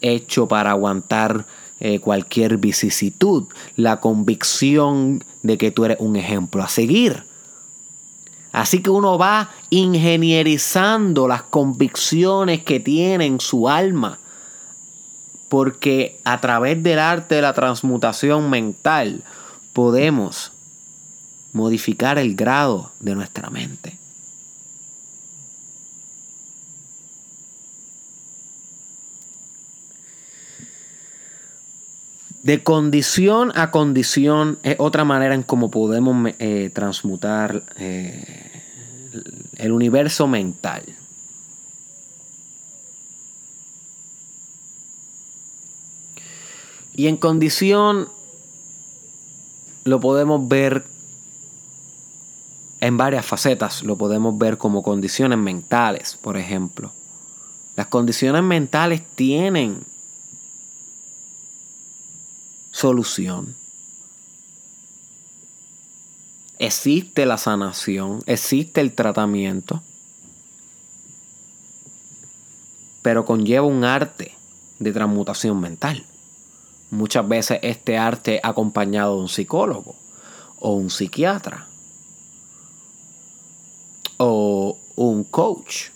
hecho 0.01 0.49
para 0.49 0.71
aguantar 0.71 1.47
eh, 1.81 2.01
cualquier 2.01 2.57
vicisitud, 2.57 3.45
la 3.77 4.01
convicción 4.01 5.23
de 5.43 5.59
que 5.59 5.71
tú 5.71 5.85
eres 5.85 5.99
un 6.01 6.17
ejemplo 6.17 6.63
a 6.63 6.69
seguir. 6.69 7.25
Así 8.53 8.83
que 8.83 8.91
uno 8.91 9.19
va 9.19 9.51
ingenierizando 9.71 11.29
las 11.29 11.43
convicciones 11.43 12.65
que 12.65 12.81
tiene 12.81 13.27
en 13.27 13.41
su 13.41 13.69
alma. 13.69 14.19
Porque 15.49 16.19
a 16.25 16.41
través 16.41 16.83
del 16.83 16.99
arte 16.99 17.37
de 17.37 17.43
la 17.43 17.55
transmutación 17.55 18.51
mental 18.51 19.23
podemos 19.73 20.53
modificar 21.53 22.19
el 22.19 22.35
grado 22.35 22.93
de 23.01 23.15
nuestra 23.15 23.51
mente. 23.51 23.98
De 32.43 32.63
condición 32.63 33.53
a 33.57 33.71
condición 33.71 34.59
es 34.63 34.77
otra 34.79 35.05
manera 35.05 35.35
en 35.35 35.43
cómo 35.43 35.71
podemos 35.71 36.33
eh, 36.39 36.71
transmutar 36.73 37.63
eh, 37.77 38.63
el 39.57 39.73
universo 39.73 40.27
mental. 40.29 40.83
Y 46.95 47.07
en 47.07 47.17
condición 47.17 48.09
lo 49.85 50.01
podemos 50.01 50.47
ver 50.49 50.85
en 52.81 52.97
varias 52.97 53.27
facetas. 53.27 53.83
Lo 53.83 53.97
podemos 53.97 54.39
ver 54.39 54.59
como 54.59 54.83
condiciones 54.83 55.39
mentales, 55.39 56.17
por 56.21 56.37
ejemplo. 56.37 56.93
Las 57.77 57.87
condiciones 57.87 58.43
mentales 58.43 59.03
tienen 59.15 59.85
solución. 62.79 63.57
Existe 66.61 67.27
la 67.27 67.37
sanación, 67.37 68.23
existe 68.27 68.81
el 68.81 68.93
tratamiento, 68.93 69.83
pero 73.03 73.25
conlleva 73.25 73.67
un 73.67 73.83
arte 73.83 74.37
de 74.79 74.93
transmutación 74.93 75.61
mental. 75.61 76.07
Muchas 76.93 77.27
veces 77.27 77.59
este 77.63 77.99
arte 77.99 78.39
acompañado 78.45 79.17
de 79.17 79.23
un 79.23 79.29
psicólogo 79.29 79.97
o 80.61 80.75
un 80.75 80.91
psiquiatra 80.91 81.67
o 84.19 84.79
un 84.95 85.25
coach 85.25 85.87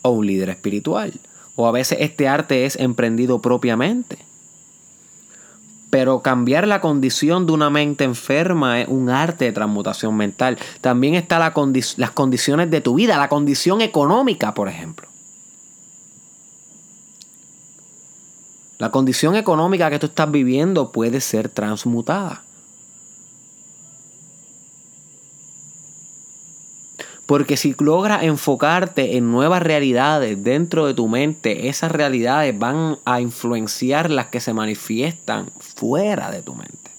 o 0.00 0.10
un 0.12 0.26
líder 0.26 0.48
espiritual. 0.48 1.12
O 1.56 1.66
a 1.66 1.72
veces 1.72 1.98
este 2.00 2.26
arte 2.26 2.64
es 2.64 2.76
emprendido 2.76 3.42
propiamente. 3.42 4.31
Pero 5.92 6.22
cambiar 6.22 6.66
la 6.66 6.80
condición 6.80 7.44
de 7.44 7.52
una 7.52 7.68
mente 7.68 8.04
enferma 8.04 8.80
es 8.80 8.88
un 8.88 9.10
arte 9.10 9.44
de 9.44 9.52
transmutación 9.52 10.16
mental. 10.16 10.56
También 10.80 11.14
están 11.16 11.40
las 11.40 12.10
condiciones 12.12 12.70
de 12.70 12.80
tu 12.80 12.94
vida, 12.94 13.18
la 13.18 13.28
condición 13.28 13.82
económica, 13.82 14.54
por 14.54 14.70
ejemplo. 14.70 15.06
La 18.78 18.90
condición 18.90 19.36
económica 19.36 19.90
que 19.90 19.98
tú 19.98 20.06
estás 20.06 20.30
viviendo 20.30 20.92
puede 20.92 21.20
ser 21.20 21.50
transmutada. 21.50 22.42
Porque 27.26 27.56
si 27.56 27.74
logras 27.78 28.24
enfocarte 28.24 29.16
en 29.16 29.30
nuevas 29.30 29.62
realidades 29.62 30.42
dentro 30.42 30.86
de 30.86 30.94
tu 30.94 31.08
mente, 31.08 31.68
esas 31.68 31.92
realidades 31.92 32.58
van 32.58 32.98
a 33.04 33.20
influenciar 33.20 34.10
las 34.10 34.26
que 34.26 34.40
se 34.40 34.52
manifiestan 34.52 35.50
fuera 35.58 36.30
de 36.30 36.42
tu 36.42 36.54
mente. 36.54 36.90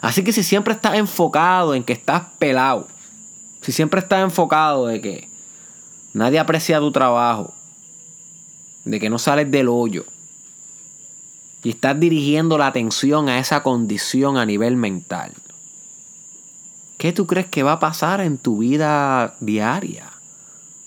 Así 0.00 0.24
que 0.24 0.32
si 0.32 0.42
siempre 0.42 0.74
estás 0.74 0.94
enfocado 0.94 1.74
en 1.74 1.84
que 1.84 1.92
estás 1.92 2.22
pelado, 2.38 2.88
si 3.60 3.70
siempre 3.70 4.00
estás 4.00 4.22
enfocado 4.22 4.86
de 4.86 5.00
que 5.00 5.28
nadie 6.12 6.40
aprecia 6.40 6.80
tu 6.80 6.90
trabajo, 6.90 7.54
de 8.84 8.98
que 8.98 9.10
no 9.10 9.18
sales 9.18 9.50
del 9.50 9.68
hoyo, 9.68 10.04
y 11.62 11.70
estás 11.70 11.98
dirigiendo 11.98 12.58
la 12.58 12.66
atención 12.66 13.28
a 13.28 13.38
esa 13.38 13.62
condición 13.62 14.36
a 14.36 14.44
nivel 14.44 14.76
mental, 14.76 15.32
¿Qué 17.02 17.12
tú 17.12 17.26
crees 17.26 17.48
que 17.48 17.64
va 17.64 17.72
a 17.72 17.80
pasar 17.80 18.20
en 18.20 18.38
tu 18.38 18.58
vida 18.58 19.34
diaria? 19.40 20.12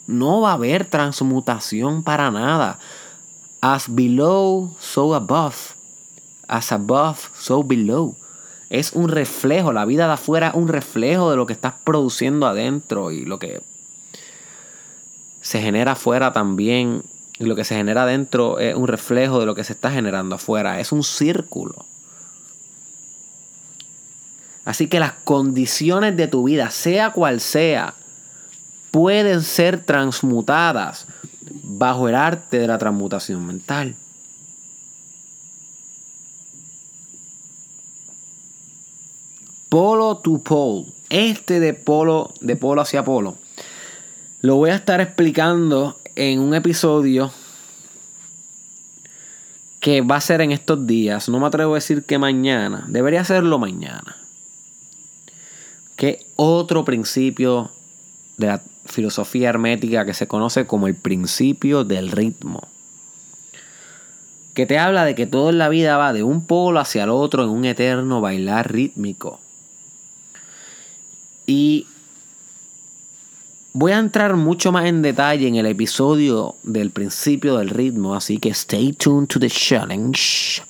No 0.08 0.40
va 0.40 0.52
a 0.52 0.54
haber 0.54 0.86
transmutación 0.86 2.04
para 2.06 2.32
nada. 2.32 2.80
As 3.60 3.94
below, 3.94 4.74
so 4.80 5.14
above. 5.14 5.76
As 6.48 6.72
above, 6.72 7.20
so 7.38 7.66
below. 7.66 8.16
Es 8.70 8.94
un 8.94 9.10
reflejo, 9.10 9.74
la 9.74 9.84
vida 9.84 10.08
de 10.08 10.14
afuera 10.14 10.48
es 10.48 10.54
un 10.54 10.70
reflejo 10.70 11.32
de 11.32 11.36
lo 11.36 11.46
que 11.46 11.52
estás 11.52 11.74
produciendo 11.84 12.48
adentro 12.48 13.12
y 13.12 13.26
lo 13.26 13.38
que 13.38 13.62
se 15.42 15.62
genera 15.62 15.92
afuera 15.92 16.32
también. 16.32 17.04
Y 17.40 17.44
lo 17.44 17.58
que 17.58 17.66
se 17.66 17.76
genera 17.76 18.04
adentro 18.04 18.60
es 18.60 18.74
un 18.74 18.88
reflejo 18.88 19.42
de 19.42 19.48
lo 19.48 19.54
que 19.54 19.66
se 19.66 19.74
está 19.74 19.92
generando 19.92 20.36
afuera. 20.36 20.80
Es 20.80 20.94
un 20.94 21.04
círculo. 21.04 21.86
Así 24.66 24.88
que 24.88 25.00
las 25.00 25.14
condiciones 25.14 26.18
de 26.18 26.28
tu 26.28 26.44
vida, 26.44 26.72
sea 26.72 27.12
cual 27.12 27.40
sea, 27.40 27.94
pueden 28.90 29.44
ser 29.44 29.86
transmutadas 29.86 31.06
bajo 31.64 32.10
el 32.10 32.16
arte 32.16 32.58
de 32.58 32.68
la 32.68 32.80
transmutación 32.80 33.46
mental. 33.46 33.96
Polo 39.70 40.18
to 40.18 40.40
pole, 40.40 40.88
este 41.10 41.60
de 41.60 41.74
polo, 41.76 42.34
de 42.42 42.56
polo 42.56 42.82
hacia 42.82 43.04
polo, 43.04 43.38
lo 44.42 44.56
voy 44.56 44.72
a 44.72 44.76
estar 44.76 45.00
explicando 45.00 46.00
en 46.16 46.40
un 46.40 46.56
episodio 46.56 47.32
que 49.80 50.02
va 50.02 50.16
a 50.16 50.22
ser 50.22 50.42
en 50.42 50.52
estos 50.52 50.88
días. 50.88 51.30
No 51.30 51.40
me 51.40 51.46
atrevo 51.46 51.74
a 51.74 51.76
decir 51.76 52.04
que 52.04 52.18
mañana, 52.18 52.86
debería 52.88 53.24
serlo 53.26 53.60
mañana 53.60 54.25
que 55.96 56.26
otro 56.36 56.84
principio 56.86 57.72
de 58.38 58.48
la 58.48 58.62
filosofía 58.86 59.50
hermética 59.50 60.06
que 60.06 60.14
se 60.14 60.28
conoce 60.28 60.66
como 60.66 60.88
el 60.88 60.96
principio 60.96 61.84
del 61.84 62.12
ritmo. 62.12 62.68
Que 64.54 64.66
te 64.66 64.78
habla 64.78 65.06
de 65.06 65.16
que 65.16 65.28
todo 65.28 65.50
en 65.50 65.58
la 65.58 65.70
vida 65.70 65.98
va 65.98 66.14
de 66.14 66.24
un 66.24 66.46
polo 66.46 66.80
hacia 66.80 67.04
el 67.04 67.10
otro 67.10 67.44
en 67.44 67.50
un 67.50 67.66
eterno 67.66 68.22
bailar 68.22 68.72
rítmico. 68.72 69.40
Y 71.46 71.88
voy 73.74 73.92
a 73.92 74.00
entrar 74.00 74.36
mucho 74.36 74.72
más 74.72 74.86
en 74.86 75.02
detalle 75.02 75.48
en 75.48 75.56
el 75.56 75.66
episodio 75.66 76.56
del 76.64 76.92
principio 76.92 77.58
del 77.58 77.70
ritmo, 77.70 78.16
así 78.16 78.38
que 78.38 78.50
stay 78.50 78.94
tuned 78.94 79.28
to 79.28 79.40
the 79.40 79.50
challenge. 79.50 80.64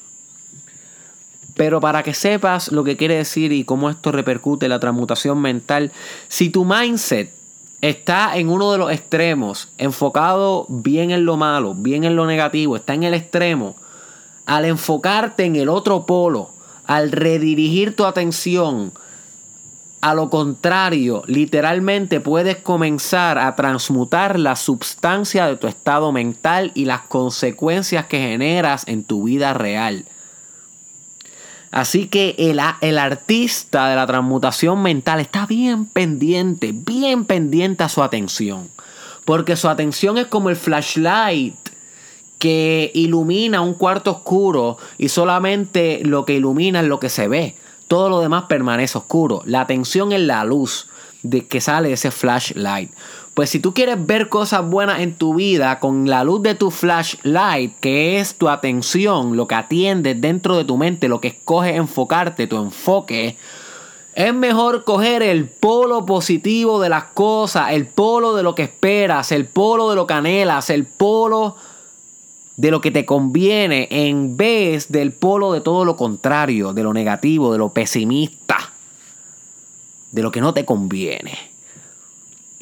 Pero 1.56 1.80
para 1.80 2.04
que 2.04 2.14
sepas 2.14 2.72
lo 2.72 2.84
que 2.84 2.98
quiere 2.98 3.16
decir 3.16 3.52
y 3.52 3.64
cómo 3.64 3.90
esto 3.90 4.12
repercute 4.12 4.66
en 4.66 4.72
la 4.72 4.80
transmutación 4.80 5.40
mental, 5.40 5.92
si 6.28 6.50
tu 6.50 6.66
mindset 6.66 7.34
está 7.82 8.38
en 8.38 8.50
uno 8.50 8.72
de 8.72 8.78
los 8.78 8.92
extremos, 8.92 9.70
enfocado 9.78 10.66
bien 10.68 11.12
en 11.12 11.26
lo 11.26 11.38
malo, 11.38 11.74
bien 11.74 12.04
en 12.04 12.16
lo 12.16 12.26
negativo, 12.26 12.76
está 12.76 12.94
en 12.94 13.04
el 13.04 13.14
extremo, 13.14 13.76
al 14.46 14.66
enfocarte 14.66 15.46
en 15.46 15.56
el 15.56 15.70
otro 15.70 16.06
polo, 16.06 16.50
al 16.86 17.12
redirigir 17.12 17.96
tu 17.96 18.06
atención 18.06 18.92
a 20.06 20.14
lo 20.14 20.30
contrario, 20.30 21.24
literalmente 21.26 22.20
puedes 22.20 22.58
comenzar 22.58 23.40
a 23.40 23.56
transmutar 23.56 24.38
la 24.38 24.56
sustancia 24.56 25.48
de 25.48 25.56
tu 25.56 25.66
estado 25.66 26.12
mental 26.12 26.72
y 26.76 26.86
las 26.86 27.02
consecuencias 27.02 28.06
que 28.06 28.20
generas 28.20 28.88
en 28.88 29.04
tu 29.04 29.24
vida 29.24 29.56
real. 29.56 30.06
Así 31.76 32.08
que 32.08 32.36
el, 32.38 32.62
el, 32.80 32.98
artista 32.98 33.90
de 33.90 33.98
la 33.98 34.08
transmutación 34.08 34.82
mental 34.82 35.20
está 35.20 35.46
bien 35.46 35.86
pendiente, 35.86 36.72
bien 36.74 37.26
pendiente 37.26 37.84
a 37.84 37.90
su 37.90 38.02
atención. 38.02 38.70
Porque 39.26 39.58
su 39.58 39.68
atención 39.68 40.18
es 40.18 40.28
como 40.28 40.50
el 40.50 40.56
flashlight 40.56 41.54
que 42.40 42.92
ilumina 42.94 43.60
un 43.60 43.74
cuarto 43.74 44.12
oscuro 44.12 44.78
y 44.98 45.10
solamente 45.10 46.00
lo 46.06 46.24
que 46.24 46.36
ilumina 46.36 46.80
es 46.80 46.88
lo 46.88 47.02
que 47.02 47.10
se 47.10 47.28
ve. 47.28 47.58
Todo 47.90 48.08
lo 48.08 48.22
demás 48.22 48.46
permanece 48.48 48.98
oscuro. 48.98 49.42
La 49.46 49.60
atención 49.60 50.14
es 50.14 50.22
la 50.22 50.46
luz 50.46 50.88
de 51.24 51.46
que 51.46 51.60
sale 51.60 51.92
ese 51.92 52.10
flashlight. 52.10 52.90
Pues 53.36 53.50
si 53.50 53.60
tú 53.60 53.74
quieres 53.74 53.98
ver 54.06 54.30
cosas 54.30 54.66
buenas 54.66 55.02
en 55.02 55.14
tu 55.14 55.36
vida 55.36 55.82
con 55.82 56.10
la 56.10 56.24
luz 56.24 56.42
de 56.42 56.56
tu 56.56 56.72
flashlight, 56.72 57.78
que 57.82 58.18
es 58.18 58.38
tu 58.38 58.48
atención, 58.48 59.36
lo 59.36 59.46
que 59.46 59.56
atiende 59.56 60.16
dentro 60.16 60.56
de 60.56 60.64
tu 60.64 60.78
mente, 60.78 61.10
lo 61.10 61.20
que 61.20 61.28
escoge 61.28 61.76
enfocarte, 61.76 62.48
tu 62.48 62.56
enfoque, 62.56 63.36
es 64.14 64.34
mejor 64.34 64.86
coger 64.86 65.22
el 65.22 65.50
polo 65.50 66.06
positivo 66.06 66.80
de 66.80 66.88
las 66.88 67.04
cosas, 67.04 67.74
el 67.74 67.88
polo 67.88 68.36
de 68.36 68.44
lo 68.44 68.56
que 68.56 68.64
esperas, 68.64 69.34
el 69.34 69.46
polo 69.46 69.90
de 69.90 69.98
lo 69.98 70.08
que 70.08 70.14
anhelas, 70.14 70.70
el 70.70 70.86
polo 70.86 71.58
de 72.56 72.72
lo 72.72 72.80
que 72.80 72.92
te 72.92 73.06
conviene, 73.06 73.90
en 73.92 74.38
vez 74.38 74.94
del 74.94 75.12
polo 75.12 75.52
de 75.52 75.60
todo 75.60 75.84
lo 75.84 75.98
contrario, 75.98 76.72
de 76.72 76.84
lo 76.84 76.94
negativo, 76.94 77.52
de 77.52 77.58
lo 77.58 77.68
pesimista, 77.74 78.72
de 80.14 80.24
lo 80.24 80.32
que 80.32 80.40
no 80.40 80.54
te 80.54 80.64
conviene. 80.64 81.55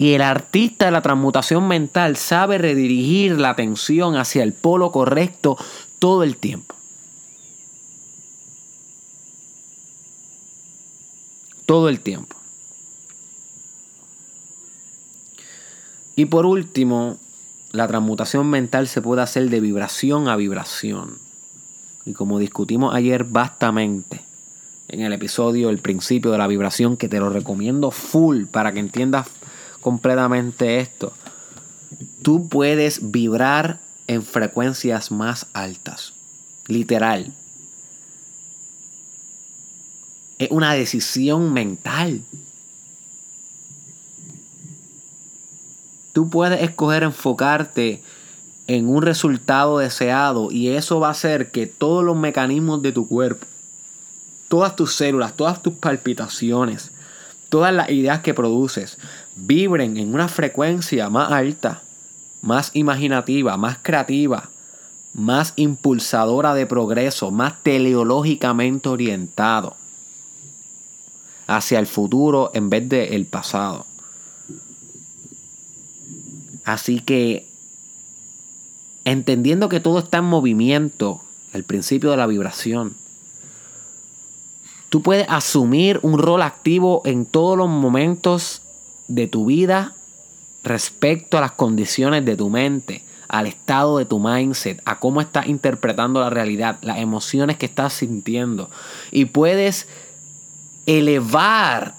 Y 0.04 0.16
el 0.16 0.22
artista 0.22 0.88
de 0.88 0.92
la 0.92 1.02
transmutación 1.02 1.66
mental 1.66 2.18
sabe 2.18 2.58
redirigir 2.58 3.40
la 3.40 3.52
atención 3.52 4.18
hacia 4.18 4.44
el 4.44 4.52
polo 4.52 4.92
correcto 4.92 5.58
todo 5.98 6.24
el 6.24 6.36
tiempo. 6.36 6.76
Todo 11.66 11.88
el 11.88 12.02
tiempo. 12.02 12.36
Y 16.18 16.26
por 16.26 16.46
último, 16.48 17.18
la 17.72 17.88
transmutación 17.88 18.50
mental 18.50 18.90
se 18.90 19.02
puede 19.02 19.22
hacer 19.22 19.50
de 19.50 19.62
vibración 19.62 20.28
a 20.28 20.36
vibración. 20.36 21.18
Y 22.06 22.12
como 22.12 22.40
discutimos 22.40 22.94
ayer 22.94 23.24
vastamente 23.24 24.20
en 24.90 25.00
el 25.00 25.14
episodio 25.14 25.70
El 25.70 25.80
principio 25.80 26.32
de 26.32 26.40
la 26.40 26.48
vibración, 26.48 26.98
que 26.98 27.08
te 27.08 27.22
lo 27.22 27.30
recomiendo 27.30 27.90
full 27.90 28.48
para 28.48 28.74
que 28.74 28.82
entiendas 28.82 29.28
completamente 29.84 30.80
esto. 30.80 31.14
Tú 32.24 32.48
puedes 32.48 33.12
vibrar 33.12 33.80
en 34.08 34.24
frecuencias 34.24 35.12
más 35.12 35.48
altas. 35.54 36.14
Literal. 36.68 37.34
Es 40.40 40.50
una 40.52 40.74
decisión 40.74 41.54
mental. 41.54 42.24
Tú 46.14 46.30
puedes 46.30 46.62
escoger 46.62 47.04
enfocarte 47.04 48.02
en 48.68 48.88
un 48.88 49.02
resultado 49.02 49.80
deseado 49.80 50.52
y 50.52 50.70
eso 50.70 51.00
va 51.00 51.10
a 51.10 51.12
hacer 51.12 51.52
que 51.52 51.68
todos 51.68 52.04
los 52.04 52.16
mecanismos 52.16 52.82
de 52.82 52.92
tu 52.92 53.08
cuerpo, 53.08 53.46
todas 54.48 54.76
tus 54.76 54.96
células, 54.96 55.36
todas 55.36 55.62
tus 55.62 55.74
palpitaciones, 55.74 56.92
todas 57.50 57.74
las 57.74 57.90
ideas 57.90 58.22
que 58.22 58.34
produces 58.34 58.98
vibren 59.36 59.98
en 59.98 60.14
una 60.14 60.28
frecuencia 60.28 61.10
más 61.10 61.32
alta, 61.32 61.82
más 62.42 62.72
imaginativa, 62.74 63.58
más 63.58 63.78
creativa, 63.82 64.50
más 65.14 65.54
impulsadora 65.56 66.54
de 66.54 66.66
progreso, 66.66 67.32
más 67.32 67.62
teleológicamente 67.64 68.90
orientado 68.90 69.76
hacia 71.48 71.80
el 71.80 71.88
futuro 71.88 72.52
en 72.54 72.70
vez 72.70 72.88
del 72.90 73.14
el 73.14 73.26
pasado. 73.26 73.86
Así 76.66 77.00
que, 77.00 77.48
entendiendo 79.04 79.68
que 79.70 79.80
todo 79.80 80.00
está 80.00 80.20
en 80.20 80.26
movimiento, 80.26 81.22
el 81.52 81.64
principio 81.64 82.12
de 82.12 82.18
la 82.18 82.26
vibración, 82.26 82.96
tú 84.90 85.02
puedes 85.02 85.28
asumir 85.30 86.00
un 86.02 86.18
rol 86.18 86.42
activo 86.42 87.02
en 87.06 87.26
todos 87.26 87.58
los 87.58 87.68
momentos 87.68 88.63
de 89.08 89.28
tu 89.28 89.46
vida 89.46 89.94
respecto 90.64 91.38
a 91.38 91.42
las 91.42 91.52
condiciones 91.52 92.26
de 92.26 92.36
tu 92.36 92.50
mente, 92.50 93.04
al 93.28 93.48
estado 93.48 93.98
de 93.98 94.06
tu 94.06 94.20
mindset, 94.20 94.82
a 94.86 95.00
cómo 95.00 95.20
estás 95.22 95.48
interpretando 95.48 96.20
la 96.20 96.30
realidad, 96.30 96.78
las 96.82 97.00
emociones 97.00 97.58
que 97.58 97.66
estás 97.66 97.94
sintiendo. 97.94 98.70
Y 99.12 99.26
puedes 99.26 99.88
elevar 100.86 101.96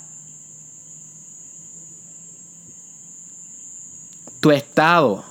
tu 4.40 4.50
estado, 4.50 5.24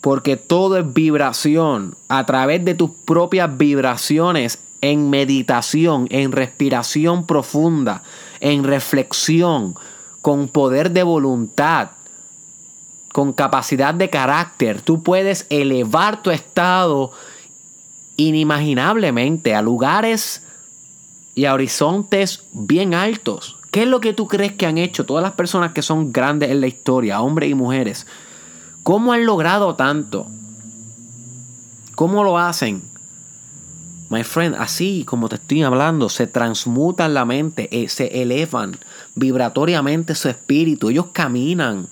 porque 0.00 0.36
todo 0.36 0.76
es 0.76 0.92
vibración, 0.92 1.96
a 2.08 2.26
través 2.26 2.64
de 2.64 2.74
tus 2.74 2.90
propias 2.90 3.56
vibraciones 3.56 4.58
en 4.80 5.08
meditación, 5.08 6.08
en 6.10 6.32
respiración 6.32 7.26
profunda, 7.26 8.02
en 8.40 8.64
reflexión, 8.64 9.76
con 10.24 10.48
poder 10.48 10.92
de 10.92 11.02
voluntad, 11.02 11.90
con 13.12 13.34
capacidad 13.34 13.92
de 13.92 14.08
carácter, 14.08 14.80
tú 14.80 15.02
puedes 15.02 15.46
elevar 15.50 16.22
tu 16.22 16.30
estado 16.30 17.12
inimaginablemente 18.16 19.54
a 19.54 19.60
lugares 19.60 20.42
y 21.34 21.44
a 21.44 21.52
horizontes 21.52 22.44
bien 22.52 22.94
altos. 22.94 23.58
¿Qué 23.70 23.82
es 23.82 23.86
lo 23.86 24.00
que 24.00 24.14
tú 24.14 24.26
crees 24.26 24.54
que 24.54 24.64
han 24.64 24.78
hecho 24.78 25.04
todas 25.04 25.22
las 25.22 25.32
personas 25.32 25.72
que 25.72 25.82
son 25.82 26.10
grandes 26.10 26.50
en 26.50 26.62
la 26.62 26.68
historia, 26.68 27.20
hombres 27.20 27.50
y 27.50 27.54
mujeres? 27.54 28.06
¿Cómo 28.82 29.12
han 29.12 29.26
logrado 29.26 29.74
tanto? 29.74 30.26
¿Cómo 31.96 32.24
lo 32.24 32.38
hacen? 32.38 32.82
My 34.08 34.24
friend, 34.24 34.56
así 34.58 35.04
como 35.04 35.28
te 35.28 35.34
estoy 35.34 35.64
hablando, 35.64 36.08
se 36.08 36.26
transmutan 36.26 37.12
la 37.12 37.26
mente, 37.26 37.68
eh, 37.70 37.90
se 37.90 38.22
elevan 38.22 38.78
vibratoriamente 39.14 40.14
su 40.14 40.28
espíritu. 40.28 40.90
Ellos 40.90 41.06
caminan, 41.12 41.88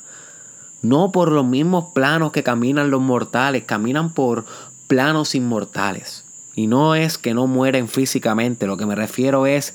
no 0.83 1.13
por 1.13 1.31
los 1.31 1.47
mismos 1.47 1.93
planos 1.95 2.33
que 2.33 2.43
caminan 2.43 2.91
los 2.91 3.01
mortales, 3.01 3.65
caminan 3.65 4.13
por 4.13 4.45
planos 4.87 5.35
inmortales. 5.35 6.25
Y 6.55 6.67
no 6.67 6.95
es 6.95 7.19
que 7.19 7.35
no 7.35 7.47
mueren 7.47 7.89
físicamente, 7.89 8.67
lo 8.67 8.77
que 8.77 8.87
me 8.87 8.95
refiero 8.95 9.47
es 9.47 9.75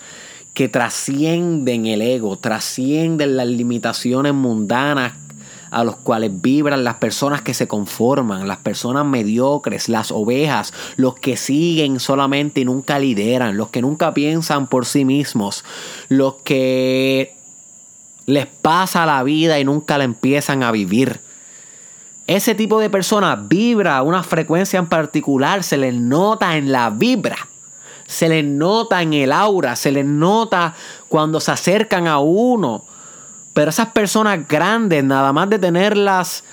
que 0.54 0.68
trascienden 0.70 1.86
el 1.86 2.02
ego, 2.02 2.38
trascienden 2.38 3.38
las 3.38 3.48
limitaciones 3.48 4.34
mundanas 4.34 5.14
a 5.70 5.84
los 5.84 5.98
cuales 5.98 6.32
vibran 6.42 6.84
las 6.84 6.96
personas 6.96 7.42
que 7.42 7.54
se 7.54 7.68
conforman, 7.68 8.48
las 8.48 8.58
personas 8.58 9.06
mediocres, 9.06 9.90
las 9.90 10.12
ovejas, 10.12 10.74
los 10.96 11.16
que 11.16 11.38
siguen 11.38 12.00
solamente 12.00 12.62
y 12.62 12.66
nunca 12.66 13.00
lideran, 13.00 13.58
los 13.58 13.70
que 13.70 13.82
nunca 13.82 14.14
piensan 14.14 14.68
por 14.68 14.86
sí 14.86 15.06
mismos, 15.06 15.64
los 16.10 16.36
que 16.44 17.37
les 18.28 18.46
pasa 18.46 19.08
la 19.08 19.24
vida 19.24 19.60
y 19.60 19.66
nunca 19.66 19.98
la 19.98 20.04
empiezan 20.04 20.62
a 20.62 20.72
vivir. 20.72 21.20
Ese 22.28 22.54
tipo 22.54 22.80
de 22.80 22.92
personas 22.92 23.48
vibra 23.48 23.98
a 23.98 24.04
una 24.04 24.22
frecuencia 24.22 24.78
en 24.78 24.88
particular, 24.88 25.64
se 25.64 25.78
les 25.78 25.96
nota 25.96 26.56
en 26.58 26.72
la 26.72 26.92
vibra 26.92 27.48
se 28.08 28.30
les 28.30 28.44
nota 28.44 29.02
en 29.02 29.14
el 29.14 29.32
aura, 29.32 29.76
se 29.76 29.92
les 29.92 30.06
nota 30.06 30.74
cuando 31.10 31.40
se 31.40 31.52
acercan 31.52 32.08
a 32.08 32.20
uno. 32.20 32.84
Pero 33.54 33.70
esas 33.70 33.90
personas 33.90 34.48
grandes, 34.48 35.04
nada 35.04 35.34
más 35.34 35.50
de 35.50 35.60
tenerlas 35.60 36.44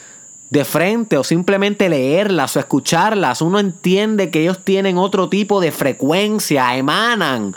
de 0.50 0.64
frente 0.64 1.16
o 1.16 1.24
simplemente 1.24 1.88
leerlas 1.88 2.56
o 2.56 2.60
escucharlas, 2.60 3.40
uno 3.40 3.60
entiende 3.60 4.30
que 4.30 4.42
ellos 4.42 4.64
tienen 4.64 4.98
otro 4.98 5.28
tipo 5.28 5.60
de 5.60 5.70
frecuencia, 5.70 6.76
emanan 6.76 7.54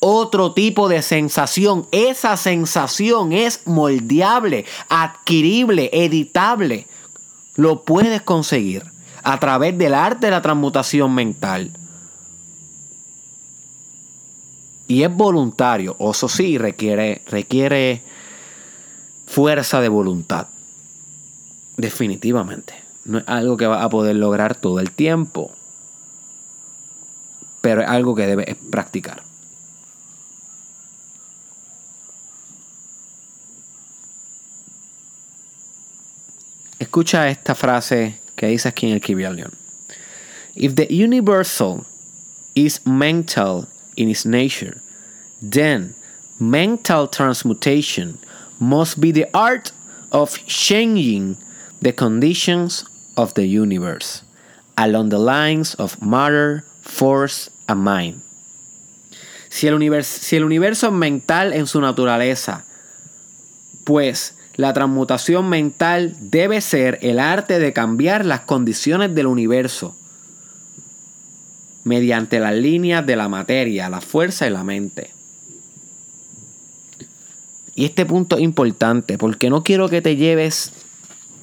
otro 0.00 0.52
tipo 0.52 0.88
de 0.88 1.02
sensación. 1.02 1.86
Esa 1.92 2.36
sensación 2.36 3.32
es 3.32 3.66
moldeable, 3.66 4.64
adquirible, 4.88 5.90
editable. 5.92 6.86
Lo 7.56 7.84
puedes 7.84 8.22
conseguir 8.22 8.84
a 9.22 9.38
través 9.40 9.76
del 9.76 9.94
arte 9.94 10.26
de 10.26 10.30
la 10.30 10.42
transmutación 10.42 11.14
mental. 11.14 11.72
Y 14.86 15.02
es 15.02 15.14
voluntario, 15.14 15.94
o 15.98 16.12
eso 16.12 16.28
sí, 16.28 16.56
requiere, 16.56 17.22
requiere 17.26 18.02
fuerza 19.26 19.80
de 19.82 19.88
voluntad. 19.90 20.48
Definitivamente. 21.76 22.74
No 23.04 23.18
es 23.18 23.24
algo 23.26 23.56
que 23.56 23.66
va 23.66 23.82
a 23.82 23.88
poder 23.90 24.16
lograr 24.16 24.54
todo 24.54 24.80
el 24.80 24.90
tiempo. 24.90 25.52
Pero 27.60 27.82
es 27.82 27.88
algo 27.88 28.14
que 28.14 28.26
debes 28.26 28.56
practicar. 28.70 29.22
Escucha 36.98 37.28
esta 37.28 37.54
frase 37.54 38.18
que 38.34 38.48
dice 38.48 38.68
aquí 38.68 38.88
en 38.88 38.94
el 38.94 39.00
Kibalion. 39.00 39.52
If 40.56 40.74
the 40.74 40.88
universal 40.90 41.86
is 42.56 42.84
mental 42.84 43.68
in 43.96 44.08
its 44.10 44.26
nature, 44.26 44.80
then 45.40 45.94
mental 46.40 47.06
transmutation 47.06 48.18
must 48.58 49.00
be 49.00 49.12
the 49.12 49.28
art 49.32 49.70
of 50.10 50.44
changing 50.46 51.36
the 51.80 51.92
conditions 51.92 52.84
of 53.16 53.32
the 53.34 53.46
universe 53.46 54.24
along 54.76 55.10
the 55.10 55.20
lines 55.20 55.76
of 55.76 56.02
matter, 56.02 56.64
force, 56.82 57.48
and 57.68 57.84
mind. 57.84 58.22
Si 59.50 59.68
el, 59.68 59.76
universo, 59.76 60.18
si 60.18 60.36
el 60.36 60.42
universo 60.42 60.90
mental 60.90 61.52
en 61.52 61.68
su 61.68 61.80
naturaleza, 61.80 62.64
pues 63.84 64.34
la 64.58 64.72
transmutación 64.72 65.48
mental 65.48 66.16
debe 66.18 66.60
ser 66.60 66.98
el 67.02 67.20
arte 67.20 67.60
de 67.60 67.72
cambiar 67.72 68.24
las 68.24 68.40
condiciones 68.40 69.14
del 69.14 69.28
universo 69.28 69.94
mediante 71.84 72.40
las 72.40 72.56
líneas 72.56 73.06
de 73.06 73.14
la 73.14 73.28
materia, 73.28 73.88
la 73.88 74.00
fuerza 74.00 74.48
y 74.48 74.50
la 74.50 74.64
mente. 74.64 75.12
Y 77.76 77.84
este 77.84 78.04
punto 78.04 78.34
es 78.34 78.42
importante 78.42 79.16
porque 79.16 79.48
no 79.48 79.62
quiero 79.62 79.88
que 79.88 80.02
te 80.02 80.16
lleves 80.16 80.72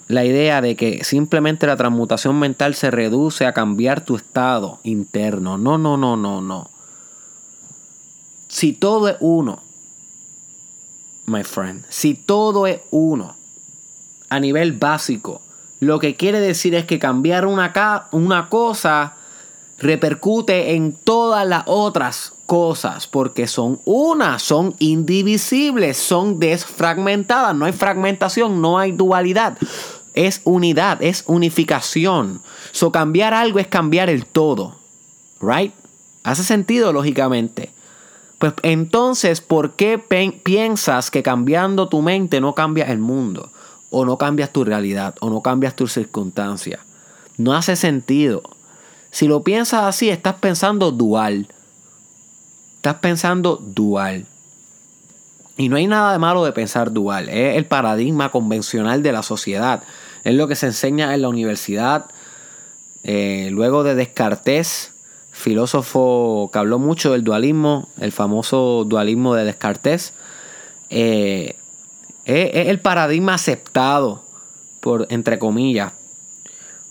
la 0.10 0.26
idea 0.26 0.60
de 0.60 0.76
que 0.76 1.06
simplemente 1.06 1.68
la 1.68 1.78
transmutación 1.78 2.38
mental 2.38 2.76
se 2.76 2.92
reduce 2.92 3.46
a 3.46 3.54
cambiar 3.54 4.04
tu 4.04 4.18
estado 4.18 4.82
interno. 4.84 5.58
No, 5.58 5.78
no, 5.78 5.96
no, 5.96 6.18
no, 6.18 6.42
no. 6.42 6.70
Si 8.50 8.74
todo 8.74 9.08
es 9.08 9.16
uno, 9.22 9.64
my 11.26 11.44
friend, 11.44 11.86
si 11.90 12.14
todo 12.14 12.68
es 12.68 12.82
uno 12.92 13.36
a 14.30 14.40
nivel 14.40 14.74
básico, 14.74 15.42
lo 15.80 16.00
que 16.00 16.16
quiere 16.16 16.40
decir 16.40 16.76
es 16.76 16.86
que 16.86 17.00
cambiar 17.00 17.46
una, 17.46 18.08
una 18.12 18.50
cosa 18.50 19.16
repercute 19.78 20.76
en 20.76 20.94
todas 20.94 21.46
las 21.48 21.64
otras 21.66 22.34
cosas 22.46 23.08
porque 23.08 23.48
son 23.48 23.80
una, 23.86 24.40
son 24.40 24.76
indivisibles, 24.80 25.98
son 25.98 26.40
desfragmentadas, 26.40 27.56
no 27.56 27.66
hay 27.66 27.74
fragmentación, 27.74 28.62
no 28.62 28.80
hay 28.80 28.92
dualidad. 28.92 29.58
Es 30.14 30.42
unidad, 30.46 31.04
es 31.04 31.24
unificación. 31.28 32.42
So 32.72 32.92
cambiar 32.92 33.34
algo 33.34 33.60
es 33.60 33.68
cambiar 33.68 34.10
el 34.10 34.26
todo. 34.26 34.76
Right? 35.42 35.74
Hace 36.24 36.44
sentido 36.44 36.94
lógicamente. 36.94 37.72
Pues 38.40 38.54
entonces, 38.64 39.42
¿por 39.42 39.74
qué 39.74 39.98
piensas 40.44 41.10
que 41.10 41.24
cambiando 41.24 41.88
tu 41.88 42.02
mente 42.02 42.42
no 42.42 42.54
cambia 42.54 42.86
el 42.86 43.00
mundo? 43.00 43.52
O 43.90 44.06
no 44.06 44.18
cambias 44.18 44.52
tu 44.52 44.66
realidad, 44.66 45.16
o 45.22 45.30
no 45.30 45.42
cambias 45.42 45.76
tus 45.76 45.94
circunstancias. 45.94 46.82
No 47.38 47.54
hace 47.54 47.76
sentido. 47.76 48.44
Si 49.12 49.28
lo 49.28 49.44
piensas 49.44 49.84
así, 49.84 50.10
estás 50.10 50.36
pensando 50.36 50.92
dual. 50.92 51.48
Estás 52.78 52.96
pensando 52.96 53.58
dual. 53.58 54.26
Y 55.58 55.70
no 55.70 55.78
hay 55.78 55.88
nada 55.88 56.12
de 56.12 56.20
malo 56.20 56.44
de 56.44 56.52
pensar 56.52 56.92
dual. 56.92 57.30
Es 57.30 57.56
el 57.56 57.66
paradigma 57.66 58.32
convencional 58.32 59.02
de 59.02 59.14
la 59.14 59.24
sociedad. 59.24 59.84
Es 60.26 60.36
lo 60.36 60.48
que 60.48 60.56
se 60.56 60.66
enseña 60.68 61.14
en 61.14 61.22
la 61.22 61.30
universidad. 61.30 62.08
Eh, 63.04 63.50
luego 63.52 63.84
de 63.84 63.96
Descartes, 63.96 64.92
filósofo 65.36 66.50
que 66.52 66.60
habló 66.60 66.80
mucho 66.80 67.12
del 67.12 67.24
dualismo, 67.24 67.90
el 68.00 68.12
famoso 68.12 68.86
dualismo 68.86 69.36
de 69.36 69.44
Descartes, 69.44 70.14
eh, 70.90 71.56
es, 72.24 72.68
el 72.70 72.80
paradigma 72.80 73.34
aceptado 73.34 74.24
por, 74.80 75.08
entre 75.10 75.38
comillas, 75.38 75.92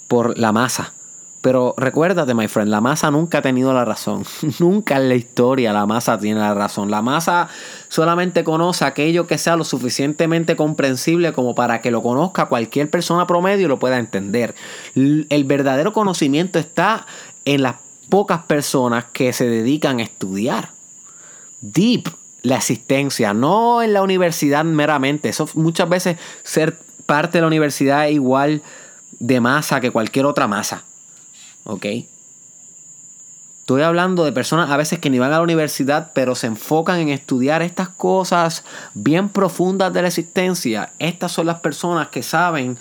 por 0.08 0.38
la 0.38 0.52
masa. 0.52 0.92
Pero 1.40 1.74
recuérdate, 1.76 2.32
my 2.32 2.48
friend, 2.48 2.70
la 2.70 2.80
masa 2.80 3.10
nunca 3.10 3.38
ha 3.38 3.42
tenido 3.42 3.72
la 3.72 3.84
razón. 3.84 4.24
nunca 4.60 4.96
en 4.96 5.08
la 5.08 5.14
historia 5.14 5.72
la 5.72 5.86
masa 5.86 6.18
tiene 6.18 6.40
la 6.40 6.54
razón. 6.54 6.90
La 6.90 7.02
masa 7.02 7.48
solamente 7.88 8.44
conoce 8.44 8.84
aquello 8.84 9.26
que 9.26 9.38
sea 9.38 9.56
lo 9.56 9.64
suficientemente 9.64 10.54
comprensible 10.54 11.32
como 11.32 11.54
para 11.54 11.80
que 11.80 11.90
lo 11.90 12.02
conozca 12.02 12.46
cualquier 12.46 12.90
persona 12.90 13.26
promedio 13.26 13.66
y 13.66 13.68
lo 13.68 13.78
pueda 13.78 13.98
entender. 13.98 14.54
El 14.94 15.44
verdadero 15.44 15.92
conocimiento 15.92 16.58
está 16.58 17.06
en 17.44 17.62
las 17.62 17.83
pocas 18.08 18.42
personas 18.42 19.06
que 19.12 19.32
se 19.32 19.46
dedican 19.46 20.00
a 20.00 20.04
estudiar. 20.04 20.70
Deep 21.60 22.08
la 22.42 22.56
existencia, 22.56 23.32
no 23.32 23.82
en 23.82 23.94
la 23.94 24.02
universidad 24.02 24.64
meramente. 24.64 25.30
Eso 25.30 25.48
muchas 25.54 25.88
veces 25.88 26.18
ser 26.42 26.78
parte 27.06 27.38
de 27.38 27.42
la 27.42 27.46
universidad 27.46 28.06
es 28.06 28.14
igual 28.14 28.62
de 29.18 29.40
masa 29.40 29.80
que 29.80 29.90
cualquier 29.90 30.26
otra 30.26 30.46
masa. 30.46 30.84
¿Ok? 31.64 31.86
Estoy 33.60 33.80
hablando 33.80 34.26
de 34.26 34.32
personas 34.32 34.70
a 34.70 34.76
veces 34.76 34.98
que 34.98 35.08
ni 35.08 35.18
van 35.18 35.32
a 35.32 35.36
la 35.38 35.42
universidad, 35.42 36.10
pero 36.12 36.34
se 36.34 36.48
enfocan 36.48 37.00
en 37.00 37.08
estudiar 37.08 37.62
estas 37.62 37.88
cosas 37.88 38.62
bien 38.92 39.30
profundas 39.30 39.90
de 39.94 40.02
la 40.02 40.08
existencia. 40.08 40.92
Estas 40.98 41.32
son 41.32 41.46
las 41.46 41.60
personas 41.60 42.08
que 42.08 42.22
saben 42.22 42.76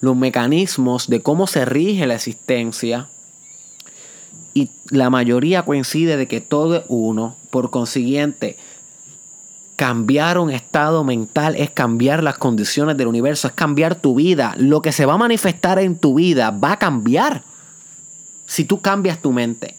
los 0.00 0.16
mecanismos 0.16 1.08
de 1.08 1.20
cómo 1.20 1.46
se 1.46 1.66
rige 1.66 2.06
la 2.06 2.14
existencia. 2.14 3.08
Y 4.54 4.70
la 4.90 5.10
mayoría 5.10 5.64
coincide 5.64 6.16
de 6.16 6.28
que 6.28 6.40
todo 6.40 6.76
es 6.76 6.84
uno. 6.88 7.36
Por 7.50 7.70
consiguiente, 7.70 8.56
cambiar 9.76 10.38
un 10.38 10.50
estado 10.50 11.04
mental 11.04 11.56
es 11.56 11.70
cambiar 11.70 12.22
las 12.22 12.38
condiciones 12.38 12.96
del 12.96 13.08
universo, 13.08 13.48
es 13.48 13.54
cambiar 13.54 13.94
tu 13.94 14.14
vida. 14.14 14.54
Lo 14.58 14.82
que 14.82 14.92
se 14.92 15.06
va 15.06 15.14
a 15.14 15.18
manifestar 15.18 15.78
en 15.78 15.98
tu 15.98 16.14
vida 16.14 16.50
va 16.50 16.72
a 16.72 16.78
cambiar 16.78 17.42
si 18.46 18.64
tú 18.64 18.80
cambias 18.80 19.20
tu 19.20 19.32
mente. 19.32 19.76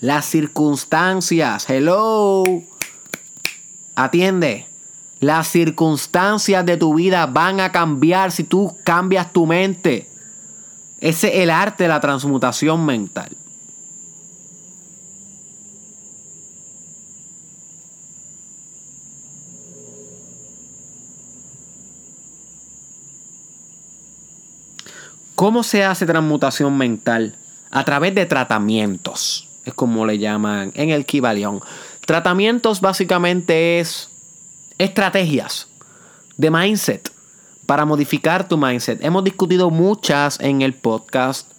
Las 0.00 0.26
circunstancias, 0.26 1.68
hello, 1.68 2.44
atiende. 3.94 4.66
Las 5.20 5.48
circunstancias 5.48 6.66
de 6.66 6.76
tu 6.76 6.94
vida 6.94 7.26
van 7.26 7.60
a 7.60 7.72
cambiar 7.72 8.30
si 8.30 8.44
tú 8.44 8.76
cambias 8.84 9.32
tu 9.32 9.46
mente. 9.46 10.06
Ese 11.04 11.28
es 11.28 11.34
el 11.42 11.50
arte 11.50 11.84
de 11.84 11.88
la 11.90 12.00
transmutación 12.00 12.86
mental. 12.86 13.28
¿Cómo 25.34 25.62
se 25.62 25.84
hace 25.84 26.06
transmutación 26.06 26.78
mental? 26.78 27.36
A 27.70 27.84
través 27.84 28.14
de 28.14 28.24
tratamientos. 28.24 29.50
Es 29.66 29.74
como 29.74 30.06
le 30.06 30.16
llaman 30.16 30.72
en 30.74 30.88
el 30.88 31.04
Kibalión. 31.04 31.60
Tratamientos 32.06 32.80
básicamente 32.80 33.78
es 33.78 34.08
estrategias 34.78 35.68
de 36.38 36.50
mindset 36.50 37.13
para 37.66 37.84
modificar 37.84 38.48
tu 38.48 38.56
mindset. 38.56 39.02
Hemos 39.04 39.24
discutido 39.24 39.70
muchas 39.70 40.38
en 40.40 40.62
el 40.62 40.74
podcast. 40.74 41.50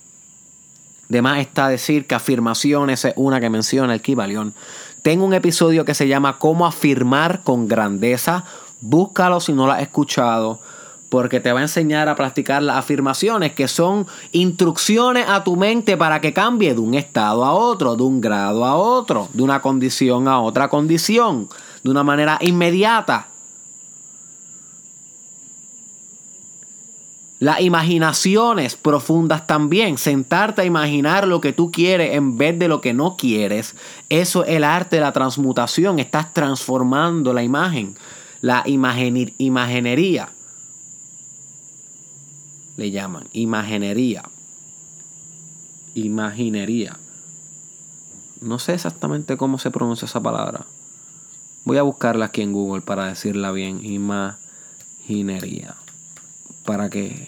De 1.09 1.21
más 1.21 1.39
está 1.39 1.67
decir 1.67 2.07
que 2.07 2.15
afirmaciones 2.15 3.05
es 3.05 3.13
una 3.15 3.39
que 3.39 3.49
menciona 3.49 3.93
el 3.93 4.01
Kibalión. 4.01 4.53
Tengo 5.01 5.25
un 5.25 5.33
episodio 5.33 5.85
que 5.85 5.93
se 5.93 6.07
llama 6.07 6.39
Cómo 6.39 6.65
afirmar 6.65 7.41
con 7.43 7.67
grandeza. 7.67 8.43
Búscalo 8.81 9.39
si 9.39 9.53
no 9.53 9.67
lo 9.67 9.73
has 9.73 9.81
escuchado 9.81 10.59
porque 11.09 11.39
te 11.39 11.53
va 11.53 11.59
a 11.59 11.63
enseñar 11.63 12.09
a 12.09 12.15
practicar 12.15 12.61
las 12.61 12.77
afirmaciones 12.77 13.53
que 13.53 13.67
son 13.67 14.07
instrucciones 14.31 15.25
a 15.29 15.43
tu 15.43 15.55
mente 15.55 15.95
para 15.95 16.19
que 16.19 16.33
cambie 16.33 16.73
de 16.73 16.79
un 16.79 16.93
estado 16.93 17.45
a 17.45 17.53
otro, 17.53 17.95
de 17.95 18.03
un 18.03 18.19
grado 18.19 18.65
a 18.65 18.75
otro, 18.75 19.29
de 19.33 19.43
una 19.43 19.61
condición 19.61 20.27
a 20.27 20.41
otra 20.41 20.67
condición, 20.67 21.47
de 21.83 21.91
una 21.91 22.03
manera 22.03 22.37
inmediata. 22.41 23.27
Las 27.39 27.59
imaginaciones 27.59 28.75
profundas 28.75 29.45
también, 29.45 29.97
sentarte 29.97 30.61
a 30.61 30.65
imaginar 30.65 31.27
lo 31.27 31.41
que 31.41 31.51
tú 31.53 31.71
quieres 31.71 32.13
en 32.13 32.37
vez 32.37 32.57
de 32.57 32.67
lo 32.67 32.79
que 32.79 32.93
no 32.93 33.17
quieres, 33.17 33.75
eso 34.09 34.45
es 34.45 34.55
el 34.55 34.63
arte 34.63 34.95
de 34.95 35.01
la 35.01 35.11
transmutación, 35.11 35.99
estás 35.99 36.33
transformando 36.33 37.33
la 37.33 37.43
imagen, 37.43 37.95
la 38.41 38.63
imaginería 38.65 40.29
le 42.77 42.91
llaman. 42.91 43.27
Imaginería. 43.33 44.23
Imaginería. 45.93 46.97
No 48.41 48.59
sé 48.59 48.73
exactamente 48.73 49.37
cómo 49.37 49.57
se 49.59 49.71
pronuncia 49.71 50.05
esa 50.05 50.21
palabra. 50.21 50.65
Voy 51.63 51.77
a 51.77 51.83
buscarla 51.83 52.25
aquí 52.25 52.41
en 52.41 52.51
Google 52.53 52.81
para 52.81 53.07
decirla 53.07 53.51
bien. 53.51 53.83
Imaginería. 53.85 55.75
Para 56.65 56.89
que. 56.89 57.27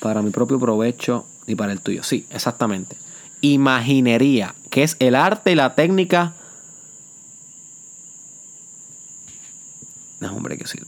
Para 0.00 0.22
mi 0.22 0.30
propio 0.30 0.58
provecho 0.58 1.26
y 1.46 1.54
para 1.54 1.72
el 1.72 1.80
tuyo. 1.80 2.02
Sí, 2.02 2.26
exactamente. 2.30 2.96
Imaginería. 3.40 4.54
Que 4.70 4.82
es 4.82 4.96
el 4.98 5.14
arte 5.14 5.52
y 5.52 5.54
la 5.54 5.74
técnica. 5.74 6.34
No, 10.20 10.34
hombre, 10.34 10.58
que 10.58 10.66
sí. 10.66 10.78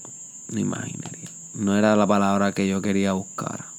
Imaginería. 0.51 1.29
No 1.55 1.77
era 1.77 1.97
la 1.97 2.07
palabra 2.07 2.53
que 2.53 2.67
yo 2.67 2.81
quería 2.81 3.13
buscar. 3.13 3.72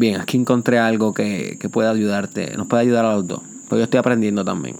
Bien, 0.00 0.18
aquí 0.18 0.38
encontré 0.38 0.78
algo 0.78 1.12
que, 1.12 1.58
que 1.60 1.68
puede 1.68 1.90
ayudarte, 1.90 2.56
nos 2.56 2.68
puede 2.68 2.84
ayudar 2.84 3.04
a 3.04 3.16
los 3.16 3.28
dos. 3.28 3.42
Porque 3.68 3.80
yo 3.80 3.84
estoy 3.84 3.98
aprendiendo 3.98 4.42
también. 4.42 4.76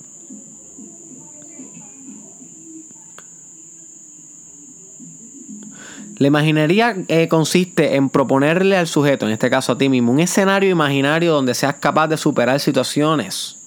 La 6.16 6.26
imaginería 6.26 6.96
eh, 7.08 7.28
consiste 7.28 7.96
en 7.96 8.08
proponerle 8.08 8.78
al 8.78 8.86
sujeto, 8.86 9.26
en 9.26 9.32
este 9.32 9.50
caso 9.50 9.72
a 9.72 9.76
ti 9.76 9.90
mismo, 9.90 10.10
un 10.10 10.20
escenario 10.20 10.70
imaginario 10.70 11.34
donde 11.34 11.52
seas 11.52 11.74
capaz 11.74 12.08
de 12.08 12.16
superar 12.16 12.58
situaciones. 12.58 13.58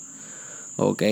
¿Ok? 0.76 1.04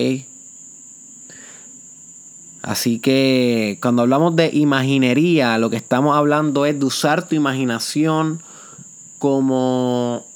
Así 2.63 2.97
que 2.97 3.77
cuando 3.79 4.01
hablamos 4.01 4.35
de 4.35 4.49
imaginería, 4.51 5.59
lo 5.59 5.69
que 5.69 5.77
estamos 5.77 6.17
hablando 6.17 6.65
es 6.65 6.79
de 6.79 6.85
usar 6.85 7.27
tu 7.27 7.35
imaginación 7.35 8.41
como 9.19 10.30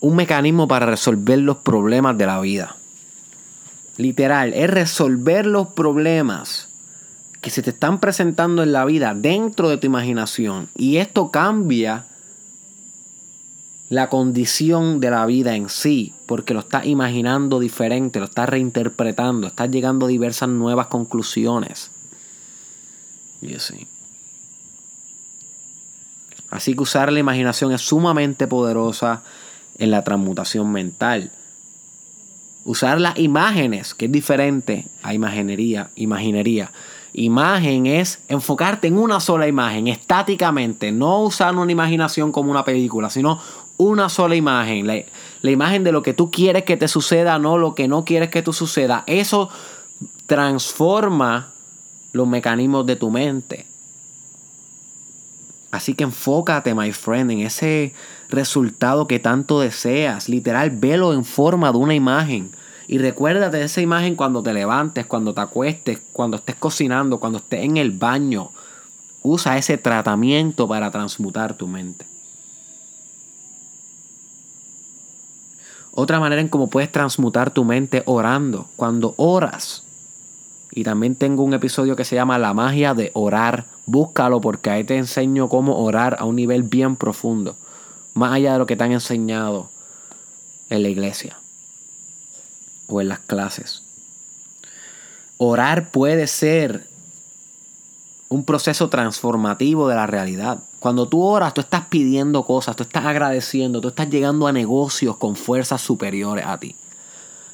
un 0.00 0.16
mecanismo 0.16 0.66
para 0.66 0.86
resolver 0.86 1.38
los 1.38 1.58
problemas 1.58 2.16
de 2.18 2.26
la 2.26 2.40
vida. 2.40 2.76
Literal, 3.96 4.54
es 4.54 4.70
resolver 4.70 5.46
los 5.46 5.68
problemas 5.68 6.68
que 7.40 7.50
se 7.50 7.62
te 7.62 7.70
están 7.70 8.00
presentando 8.00 8.62
en 8.62 8.72
la 8.72 8.84
vida 8.84 9.14
dentro 9.14 9.68
de 9.68 9.76
tu 9.76 9.86
imaginación 9.86 10.68
y 10.76 10.96
esto 10.96 11.30
cambia 11.30 12.06
la 13.90 14.08
condición 14.08 15.00
de 15.00 15.10
la 15.10 15.26
vida 15.26 15.56
en 15.56 15.68
sí, 15.68 16.14
porque 16.26 16.54
lo 16.54 16.60
estás 16.60 16.86
imaginando 16.86 17.58
diferente, 17.58 18.20
lo 18.20 18.26
estás 18.26 18.48
reinterpretando, 18.48 19.48
estás 19.48 19.68
llegando 19.68 20.06
a 20.06 20.08
diversas 20.08 20.48
nuevas 20.48 20.86
conclusiones. 20.86 21.90
Y 23.42 23.54
así. 23.54 23.88
Así 26.50 26.74
que 26.74 26.82
usar 26.82 27.12
la 27.12 27.18
imaginación 27.18 27.72
es 27.72 27.80
sumamente 27.80 28.46
poderosa 28.46 29.24
en 29.80 29.90
la 29.90 30.04
transmutación 30.04 30.70
mental. 30.70 31.32
Usar 32.64 33.00
las 33.00 33.18
imágenes, 33.18 33.94
que 33.94 34.04
es 34.04 34.12
diferente 34.12 34.86
a 35.02 35.14
imaginería, 35.14 35.90
imaginería 35.96 36.70
imagen 37.12 37.86
es 37.86 38.22
enfocarte 38.28 38.88
en 38.88 38.98
una 38.98 39.20
sola 39.20 39.48
imagen, 39.48 39.88
estáticamente, 39.88 40.92
no 40.92 41.22
usar 41.22 41.54
una 41.56 41.72
imaginación 41.72 42.32
como 42.32 42.50
una 42.50 42.64
película, 42.64 43.10
sino 43.10 43.40
una 43.76 44.08
sola 44.08 44.36
imagen, 44.36 44.86
la, 44.86 45.02
la, 45.40 45.50
imagen 45.50 45.84
de 45.84 45.92
lo 45.92 46.02
que 46.02 46.14
tú 46.14 46.30
quieres 46.30 46.64
que 46.64 46.76
te 46.76 46.86
suceda, 46.86 47.38
no 47.38 47.58
lo 47.58 47.74
que 47.74 47.88
no 47.88 48.04
quieres 48.04 48.30
que 48.30 48.42
tú 48.42 48.52
suceda. 48.52 49.04
Eso 49.06 49.48
transforma 50.26 51.52
los 52.12 52.28
mecanismos 52.28 52.86
de 52.86 52.96
tu 52.96 53.10
mente. 53.10 53.66
Así 55.70 55.94
que 55.94 56.04
enfócate, 56.04 56.74
my 56.74 56.92
friend, 56.92 57.30
en 57.30 57.40
ese 57.40 57.94
resultado 58.28 59.06
que 59.06 59.18
tanto 59.18 59.60
deseas. 59.60 60.28
Literal, 60.28 60.70
velo 60.70 61.12
en 61.12 61.24
forma 61.24 61.70
de 61.70 61.78
una 61.78 61.94
imagen. 61.94 62.50
Y 62.88 62.98
recuérdate 62.98 63.58
de 63.58 63.64
esa 63.64 63.80
imagen 63.80 64.16
cuando 64.16 64.42
te 64.42 64.52
levantes, 64.52 65.06
cuando 65.06 65.32
te 65.32 65.40
acuestes, 65.40 66.00
cuando 66.12 66.36
estés 66.36 66.56
cocinando, 66.56 67.20
cuando 67.20 67.38
estés 67.38 67.64
en 67.64 67.76
el 67.76 67.92
baño. 67.92 68.50
Usa 69.22 69.58
ese 69.58 69.78
tratamiento 69.78 70.66
para 70.66 70.90
transmutar 70.90 71.54
tu 71.54 71.68
mente. 71.68 72.04
Otra 75.92 76.18
manera 76.18 76.40
en 76.40 76.48
cómo 76.48 76.68
puedes 76.68 76.90
transmutar 76.90 77.52
tu 77.52 77.64
mente 77.64 78.02
orando. 78.06 78.66
Cuando 78.74 79.14
oras. 79.18 79.84
Y 80.72 80.84
también 80.84 81.16
tengo 81.16 81.42
un 81.42 81.54
episodio 81.54 81.96
que 81.96 82.04
se 82.04 82.14
llama 82.14 82.38
La 82.38 82.54
magia 82.54 82.94
de 82.94 83.10
orar. 83.14 83.66
Búscalo 83.86 84.40
porque 84.40 84.70
ahí 84.70 84.84
te 84.84 84.96
enseño 84.96 85.48
cómo 85.48 85.82
orar 85.82 86.16
a 86.18 86.24
un 86.24 86.36
nivel 86.36 86.62
bien 86.62 86.96
profundo. 86.96 87.56
Más 88.14 88.32
allá 88.32 88.52
de 88.52 88.58
lo 88.58 88.66
que 88.66 88.76
te 88.76 88.84
han 88.84 88.92
enseñado 88.92 89.70
en 90.68 90.82
la 90.82 90.88
iglesia 90.88 91.36
o 92.86 93.00
en 93.00 93.08
las 93.08 93.18
clases. 93.20 93.82
Orar 95.38 95.90
puede 95.90 96.26
ser 96.26 96.86
un 98.28 98.44
proceso 98.44 98.88
transformativo 98.88 99.88
de 99.88 99.96
la 99.96 100.06
realidad. 100.06 100.60
Cuando 100.78 101.08
tú 101.08 101.22
oras, 101.22 101.52
tú 101.52 101.60
estás 101.60 101.86
pidiendo 101.86 102.44
cosas, 102.44 102.76
tú 102.76 102.84
estás 102.84 103.04
agradeciendo, 103.04 103.80
tú 103.80 103.88
estás 103.88 104.08
llegando 104.08 104.46
a 104.46 104.52
negocios 104.52 105.16
con 105.16 105.34
fuerzas 105.34 105.82
superiores 105.82 106.46
a 106.46 106.58
ti. 106.58 106.76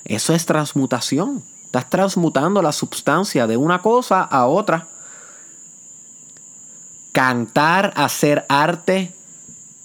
Eso 0.05 0.35
es 0.35 0.45
transmutación. 0.47 1.43
Estás 1.77 1.91
transmutando 1.91 2.63
la 2.63 2.73
sustancia 2.73 3.47
de 3.47 3.59
una 3.59 3.83
cosa 3.83 4.23
a 4.23 4.47
otra. 4.47 4.89
Cantar, 7.13 7.93
hacer 7.97 8.47
arte, 8.49 9.13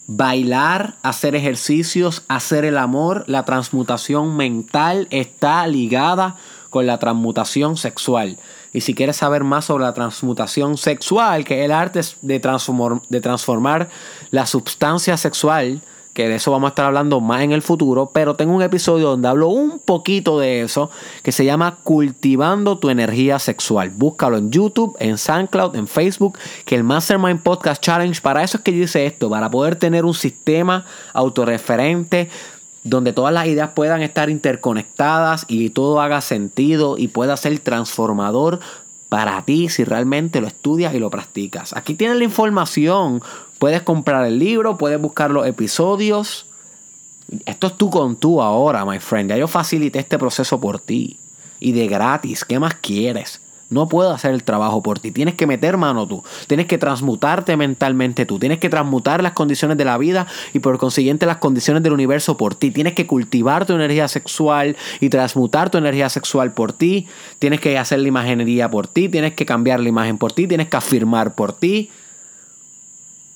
bailar, 0.07 0.95
hacer 1.03 1.35
ejercicios, 1.35 2.23
hacer 2.29 2.63
el 2.63 2.77
amor, 2.77 3.25
la 3.27 3.43
transmutación 3.43 4.37
mental 4.37 5.09
está 5.11 5.67
ligada 5.67 6.37
con 6.69 6.87
la 6.87 6.97
transmutación 6.97 7.75
sexual. 7.75 8.37
Y 8.71 8.79
si 8.79 8.93
quieres 8.93 9.17
saber 9.17 9.43
más 9.43 9.65
sobre 9.65 9.83
la 9.83 9.93
transmutación 9.93 10.77
sexual, 10.77 11.43
que 11.43 11.59
es 11.59 11.65
el 11.65 11.73
arte 11.73 11.99
de, 12.21 12.39
transformar, 12.39 13.89
la 14.29 14.45
sustancia 14.45 15.17
sexual, 15.17 15.81
que 16.13 16.27
de 16.27 16.35
eso 16.35 16.51
vamos 16.51 16.67
a 16.67 16.71
estar 16.71 16.85
hablando 16.85 17.21
más 17.21 17.41
en 17.41 17.51
el 17.51 17.61
futuro, 17.61 18.11
pero 18.13 18.35
tengo 18.35 18.53
un 18.53 18.61
episodio 18.61 19.09
donde 19.09 19.27
hablo 19.27 19.47
un 19.47 19.79
poquito 19.79 20.39
de 20.39 20.61
eso, 20.61 20.89
que 21.23 21.31
se 21.31 21.45
llama 21.45 21.77
Cultivando 21.83 22.77
tu 22.77 22.89
energía 22.89 23.39
sexual. 23.39 23.89
Búscalo 23.91 24.37
en 24.37 24.51
YouTube, 24.51 24.95
en 24.99 25.17
SoundCloud, 25.17 25.75
en 25.75 25.87
Facebook, 25.87 26.37
que 26.65 26.75
el 26.75 26.83
Mastermind 26.83 27.41
Podcast 27.41 27.81
Challenge, 27.81 28.19
para 28.21 28.43
eso 28.43 28.57
es 28.57 28.63
que 28.63 28.75
yo 28.75 28.83
hice 28.83 29.05
esto, 29.05 29.29
para 29.29 29.49
poder 29.49 29.75
tener 29.75 30.05
un 30.05 30.13
sistema 30.13 30.85
autorreferente 31.13 32.29
donde 32.83 33.13
todas 33.13 33.33
las 33.33 33.47
ideas 33.47 33.71
puedan 33.75 34.01
estar 34.01 34.29
interconectadas 34.29 35.45
y 35.47 35.69
todo 35.69 36.01
haga 36.01 36.19
sentido 36.21 36.97
y 36.97 37.07
pueda 37.09 37.37
ser 37.37 37.59
transformador 37.59 38.59
para 39.07 39.41
ti 39.43 39.69
si 39.69 39.83
realmente 39.83 40.41
lo 40.41 40.47
estudias 40.47 40.93
y 40.95 40.99
lo 40.99 41.09
practicas. 41.09 41.75
Aquí 41.75 41.95
tienes 41.95 42.17
la 42.17 42.23
información 42.23 43.21
Puedes 43.61 43.83
comprar 43.83 44.25
el 44.25 44.39
libro, 44.39 44.75
puedes 44.75 44.99
buscar 44.99 45.29
los 45.29 45.45
episodios. 45.45 46.47
Esto 47.45 47.67
es 47.67 47.77
tú 47.77 47.91
con 47.91 48.15
tú 48.15 48.41
ahora, 48.41 48.83
my 48.85 48.97
friend. 48.97 49.29
Ya 49.29 49.37
yo 49.37 49.47
facilité 49.47 49.99
este 49.99 50.17
proceso 50.17 50.59
por 50.59 50.79
ti. 50.79 51.19
Y 51.59 51.71
de 51.71 51.85
gratis. 51.85 52.43
¿Qué 52.43 52.57
más 52.57 52.73
quieres? 52.73 53.39
No 53.69 53.87
puedo 53.87 54.09
hacer 54.09 54.33
el 54.33 54.43
trabajo 54.43 54.81
por 54.81 54.97
ti. 54.97 55.11
Tienes 55.11 55.35
que 55.35 55.45
meter 55.45 55.77
mano 55.77 56.07
tú. 56.07 56.23
Tienes 56.47 56.65
que 56.65 56.79
transmutarte 56.79 57.55
mentalmente 57.55 58.25
tú. 58.25 58.39
Tienes 58.39 58.57
que 58.57 58.67
transmutar 58.67 59.21
las 59.21 59.33
condiciones 59.33 59.77
de 59.77 59.85
la 59.85 59.99
vida 59.99 60.25
y 60.53 60.59
por 60.59 60.79
consiguiente 60.79 61.27
las 61.27 61.37
condiciones 61.37 61.83
del 61.83 61.93
universo 61.93 62.37
por 62.37 62.55
ti. 62.55 62.71
Tienes 62.71 62.95
que 62.95 63.05
cultivar 63.05 63.67
tu 63.67 63.73
energía 63.73 64.07
sexual 64.07 64.75
y 64.99 65.09
transmutar 65.09 65.69
tu 65.69 65.77
energía 65.77 66.09
sexual 66.09 66.51
por 66.53 66.73
ti. 66.73 67.07
Tienes 67.37 67.59
que 67.59 67.77
hacer 67.77 67.99
la 67.99 68.07
imaginería 68.07 68.71
por 68.71 68.87
ti. 68.87 69.07
Tienes 69.07 69.35
que 69.35 69.45
cambiar 69.45 69.81
la 69.81 69.89
imagen 69.89 70.17
por 70.17 70.33
ti. 70.33 70.47
Tienes 70.47 70.67
que 70.67 70.77
afirmar 70.77 71.35
por 71.35 71.53
ti. 71.53 71.91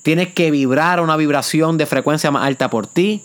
Tienes 0.06 0.36
que 0.36 0.52
vibrar 0.52 1.00
a 1.00 1.02
una 1.02 1.18
vibración 1.18 1.80
de 1.80 1.88
frecuencia 1.88 2.30
más 2.30 2.46
alta 2.46 2.70
por 2.70 2.86
ti. 2.86 3.24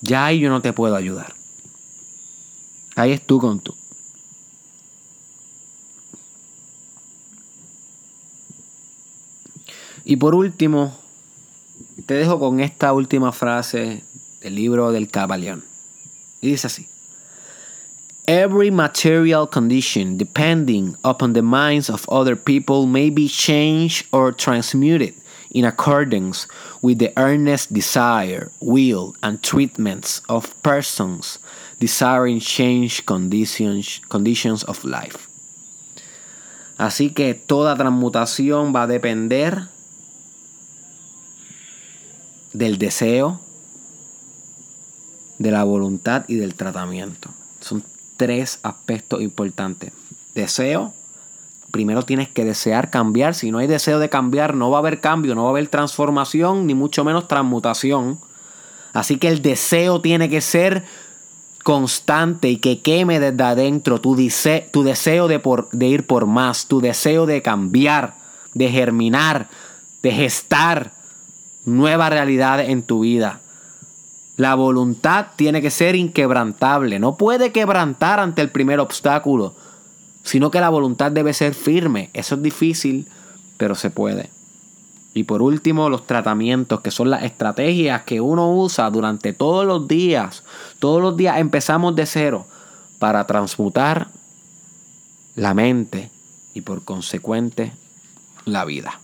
Ya 0.00 0.24
ahí 0.24 0.40
yo 0.40 0.48
no 0.48 0.62
te 0.62 0.72
puedo 0.72 0.96
ayudar. 0.96 1.34
Ahí 2.96 3.12
es 3.12 3.26
tú 3.26 3.38
con 3.38 3.60
tú. 3.60 3.76
Y 10.06 10.16
por 10.16 10.34
último, 10.34 10.98
te 12.06 12.14
dejo 12.14 12.38
con 12.38 12.60
esta 12.60 12.94
última 12.94 13.32
frase 13.32 14.02
del 14.40 14.54
libro 14.54 14.92
del 14.92 15.10
Caballón. 15.10 15.62
Y 16.40 16.52
dice 16.52 16.68
así. 16.68 16.93
Every 18.26 18.70
material 18.70 19.46
condition, 19.46 20.16
depending 20.16 20.96
upon 21.04 21.34
the 21.34 21.42
minds 21.42 21.90
of 21.90 22.08
other 22.08 22.36
people, 22.36 22.86
may 22.86 23.10
be 23.10 23.28
changed 23.28 24.06
or 24.12 24.32
transmuted 24.32 25.12
in 25.50 25.66
accordance 25.66 26.48
with 26.80 26.98
the 26.98 27.12
earnest 27.18 27.74
desire, 27.74 28.50
will, 28.60 29.14
and 29.22 29.42
treatments 29.42 30.22
of 30.28 30.54
persons 30.62 31.38
desiring 31.78 32.40
change 32.40 33.04
conditions, 33.04 34.00
conditions 34.08 34.64
of 34.64 34.84
life. 34.84 35.28
Así 36.78 37.14
que 37.14 37.34
toda 37.34 37.76
transmutación 37.76 38.74
va 38.74 38.84
a 38.84 38.86
depender 38.86 39.68
del 42.54 42.78
deseo, 42.78 43.38
de 45.38 45.50
la 45.50 45.62
voluntad 45.62 46.24
y 46.26 46.36
del 46.36 46.54
tratamiento. 46.54 47.28
Son 47.60 47.84
tres 48.16 48.60
aspectos 48.62 49.22
importantes. 49.22 49.92
Deseo. 50.34 50.92
Primero 51.70 52.02
tienes 52.04 52.28
que 52.28 52.44
desear 52.44 52.90
cambiar. 52.90 53.34
Si 53.34 53.50
no 53.50 53.58
hay 53.58 53.66
deseo 53.66 53.98
de 53.98 54.08
cambiar, 54.08 54.54
no 54.54 54.70
va 54.70 54.78
a 54.78 54.80
haber 54.80 55.00
cambio, 55.00 55.34
no 55.34 55.42
va 55.42 55.48
a 55.48 55.50
haber 55.50 55.68
transformación, 55.68 56.66
ni 56.66 56.74
mucho 56.74 57.04
menos 57.04 57.26
transmutación. 57.26 58.18
Así 58.92 59.16
que 59.16 59.28
el 59.28 59.42
deseo 59.42 60.00
tiene 60.00 60.28
que 60.28 60.40
ser 60.40 60.84
constante 61.64 62.48
y 62.48 62.58
que 62.58 62.80
queme 62.80 63.18
desde 63.18 63.42
adentro 63.42 64.00
tu, 64.00 64.14
deseo 64.14 65.28
de, 65.28 65.42
de 65.72 65.86
ir 65.86 66.06
por 66.06 66.26
más, 66.26 66.66
tu 66.66 66.80
deseo 66.80 67.26
de 67.26 67.42
cambiar, 67.42 68.14
de 68.52 68.70
germinar, 68.70 69.48
de 70.02 70.12
gestar 70.12 70.92
nuevas 71.64 72.10
realidades 72.10 72.68
en 72.68 72.82
tu 72.82 73.00
vida. 73.00 73.40
La 74.36 74.54
voluntad 74.54 75.26
tiene 75.36 75.62
que 75.62 75.70
ser 75.70 75.94
inquebrantable. 75.94 76.98
No 76.98 77.16
puede 77.16 77.52
quebrantar 77.52 78.18
ante 78.18 78.42
el 78.42 78.50
primer 78.50 78.80
obstáculo, 78.80 79.54
sino 80.24 80.50
que 80.50 80.60
la 80.60 80.70
voluntad 80.70 81.12
debe 81.12 81.32
ser 81.32 81.54
firme. 81.54 82.10
Eso 82.14 82.34
es 82.34 82.42
difícil, 82.42 83.06
pero 83.56 83.74
se 83.74 83.90
puede. 83.90 84.30
Y 85.14 85.22
por 85.22 85.42
último, 85.42 85.88
los 85.88 86.06
tratamientos, 86.08 86.80
que 86.80 86.90
son 86.90 87.08
las 87.10 87.22
estrategias 87.22 88.02
que 88.02 88.20
uno 88.20 88.52
usa 88.52 88.90
durante 88.90 89.32
todos 89.32 89.64
los 89.64 89.86
días. 89.86 90.42
Todos 90.80 91.00
los 91.00 91.16
días 91.16 91.38
empezamos 91.38 91.94
de 91.94 92.04
cero 92.04 92.46
para 92.98 93.24
transmutar 93.26 94.08
la 95.36 95.54
mente 95.54 96.10
y 96.52 96.62
por 96.62 96.84
consecuente 96.84 97.72
la 98.44 98.64
vida. 98.64 98.98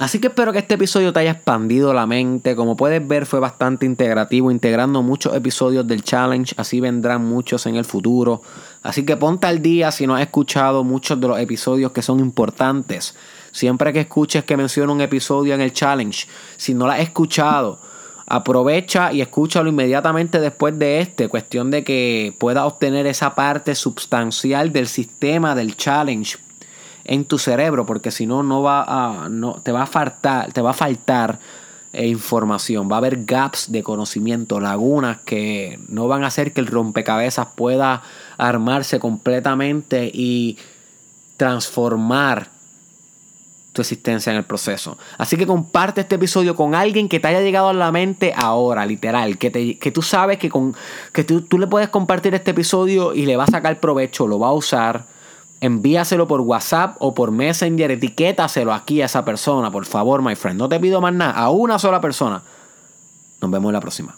Así 0.00 0.18
que 0.18 0.28
espero 0.28 0.50
que 0.50 0.60
este 0.60 0.76
episodio 0.76 1.12
te 1.12 1.20
haya 1.20 1.32
expandido 1.32 1.92
la 1.92 2.06
mente. 2.06 2.56
Como 2.56 2.74
puedes 2.74 3.06
ver, 3.06 3.26
fue 3.26 3.38
bastante 3.38 3.84
integrativo, 3.84 4.50
integrando 4.50 5.02
muchos 5.02 5.36
episodios 5.36 5.86
del 5.86 6.02
challenge. 6.02 6.54
Así 6.56 6.80
vendrán 6.80 7.22
muchos 7.22 7.66
en 7.66 7.76
el 7.76 7.84
futuro. 7.84 8.40
Así 8.82 9.04
que 9.04 9.18
ponte 9.18 9.46
al 9.46 9.60
día 9.60 9.92
si 9.92 10.06
no 10.06 10.14
has 10.16 10.22
escuchado 10.22 10.84
muchos 10.84 11.20
de 11.20 11.28
los 11.28 11.38
episodios 11.38 11.92
que 11.92 12.00
son 12.00 12.18
importantes. 12.18 13.14
Siempre 13.52 13.92
que 13.92 14.00
escuches 14.00 14.42
que 14.44 14.56
menciono 14.56 14.94
un 14.94 15.02
episodio 15.02 15.52
en 15.54 15.60
el 15.60 15.74
challenge, 15.74 16.26
si 16.56 16.72
no 16.72 16.86
lo 16.86 16.92
has 16.92 17.00
escuchado, 17.00 17.78
aprovecha 18.24 19.12
y 19.12 19.20
escúchalo 19.20 19.68
inmediatamente 19.68 20.40
después 20.40 20.78
de 20.78 21.02
este. 21.02 21.28
Cuestión 21.28 21.70
de 21.70 21.84
que 21.84 22.34
puedas 22.38 22.64
obtener 22.64 23.06
esa 23.06 23.34
parte 23.34 23.74
sustancial 23.74 24.72
del 24.72 24.88
sistema 24.88 25.54
del 25.54 25.76
challenge 25.76 26.38
en 27.10 27.24
tu 27.24 27.38
cerebro, 27.38 27.84
porque 27.84 28.12
si 28.12 28.24
no, 28.24 28.44
no 28.44 28.62
va 28.62 28.84
a, 28.86 29.28
no, 29.28 29.60
te 29.64 29.72
va 29.72 29.82
a 29.82 29.86
faltar, 29.86 30.52
te 30.52 30.62
va 30.62 30.70
a 30.70 30.74
faltar 30.74 31.40
eh, 31.92 32.06
información. 32.06 32.88
Va 32.88 32.94
a 32.94 32.98
haber 32.98 33.24
gaps 33.24 33.72
de 33.72 33.82
conocimiento, 33.82 34.60
lagunas 34.60 35.18
que 35.22 35.80
no 35.88 36.06
van 36.06 36.22
a 36.22 36.28
hacer 36.28 36.52
que 36.52 36.60
el 36.60 36.68
rompecabezas 36.68 37.48
pueda 37.56 38.02
armarse 38.38 39.00
completamente 39.00 40.08
y 40.14 40.56
transformar 41.36 42.46
tu 43.72 43.82
existencia 43.82 44.30
en 44.30 44.38
el 44.38 44.44
proceso. 44.44 44.96
Así 45.18 45.36
que 45.36 45.48
comparte 45.48 46.02
este 46.02 46.14
episodio 46.14 46.54
con 46.54 46.76
alguien 46.76 47.08
que 47.08 47.18
te 47.18 47.26
haya 47.26 47.40
llegado 47.40 47.70
a 47.70 47.72
la 47.72 47.90
mente 47.90 48.32
ahora, 48.36 48.86
literal, 48.86 49.36
que, 49.36 49.50
te, 49.50 49.80
que 49.80 49.90
tú 49.90 50.02
sabes 50.02 50.38
que, 50.38 50.48
con, 50.48 50.76
que 51.12 51.24
tú, 51.24 51.42
tú 51.42 51.58
le 51.58 51.66
puedes 51.66 51.88
compartir 51.88 52.36
este 52.36 52.52
episodio 52.52 53.14
y 53.14 53.26
le 53.26 53.36
va 53.36 53.44
a 53.44 53.48
sacar 53.48 53.80
provecho, 53.80 54.28
lo 54.28 54.38
va 54.38 54.48
a 54.48 54.52
usar. 54.52 55.06
Envíaselo 55.60 56.26
por 56.26 56.40
WhatsApp 56.40 56.96
o 57.00 57.12
por 57.12 57.30
Messenger, 57.30 57.90
etiquétaselo 57.90 58.72
aquí 58.72 59.02
a 59.02 59.06
esa 59.06 59.24
persona, 59.24 59.70
por 59.70 59.84
favor, 59.84 60.22
my 60.22 60.34
friend. 60.34 60.58
No 60.58 60.68
te 60.68 60.80
pido 60.80 61.00
más 61.00 61.12
nada, 61.12 61.32
a 61.32 61.50
una 61.50 61.78
sola 61.78 62.00
persona. 62.00 62.42
Nos 63.42 63.50
vemos 63.50 63.68
en 63.68 63.74
la 63.74 63.80
próxima. 63.80 64.16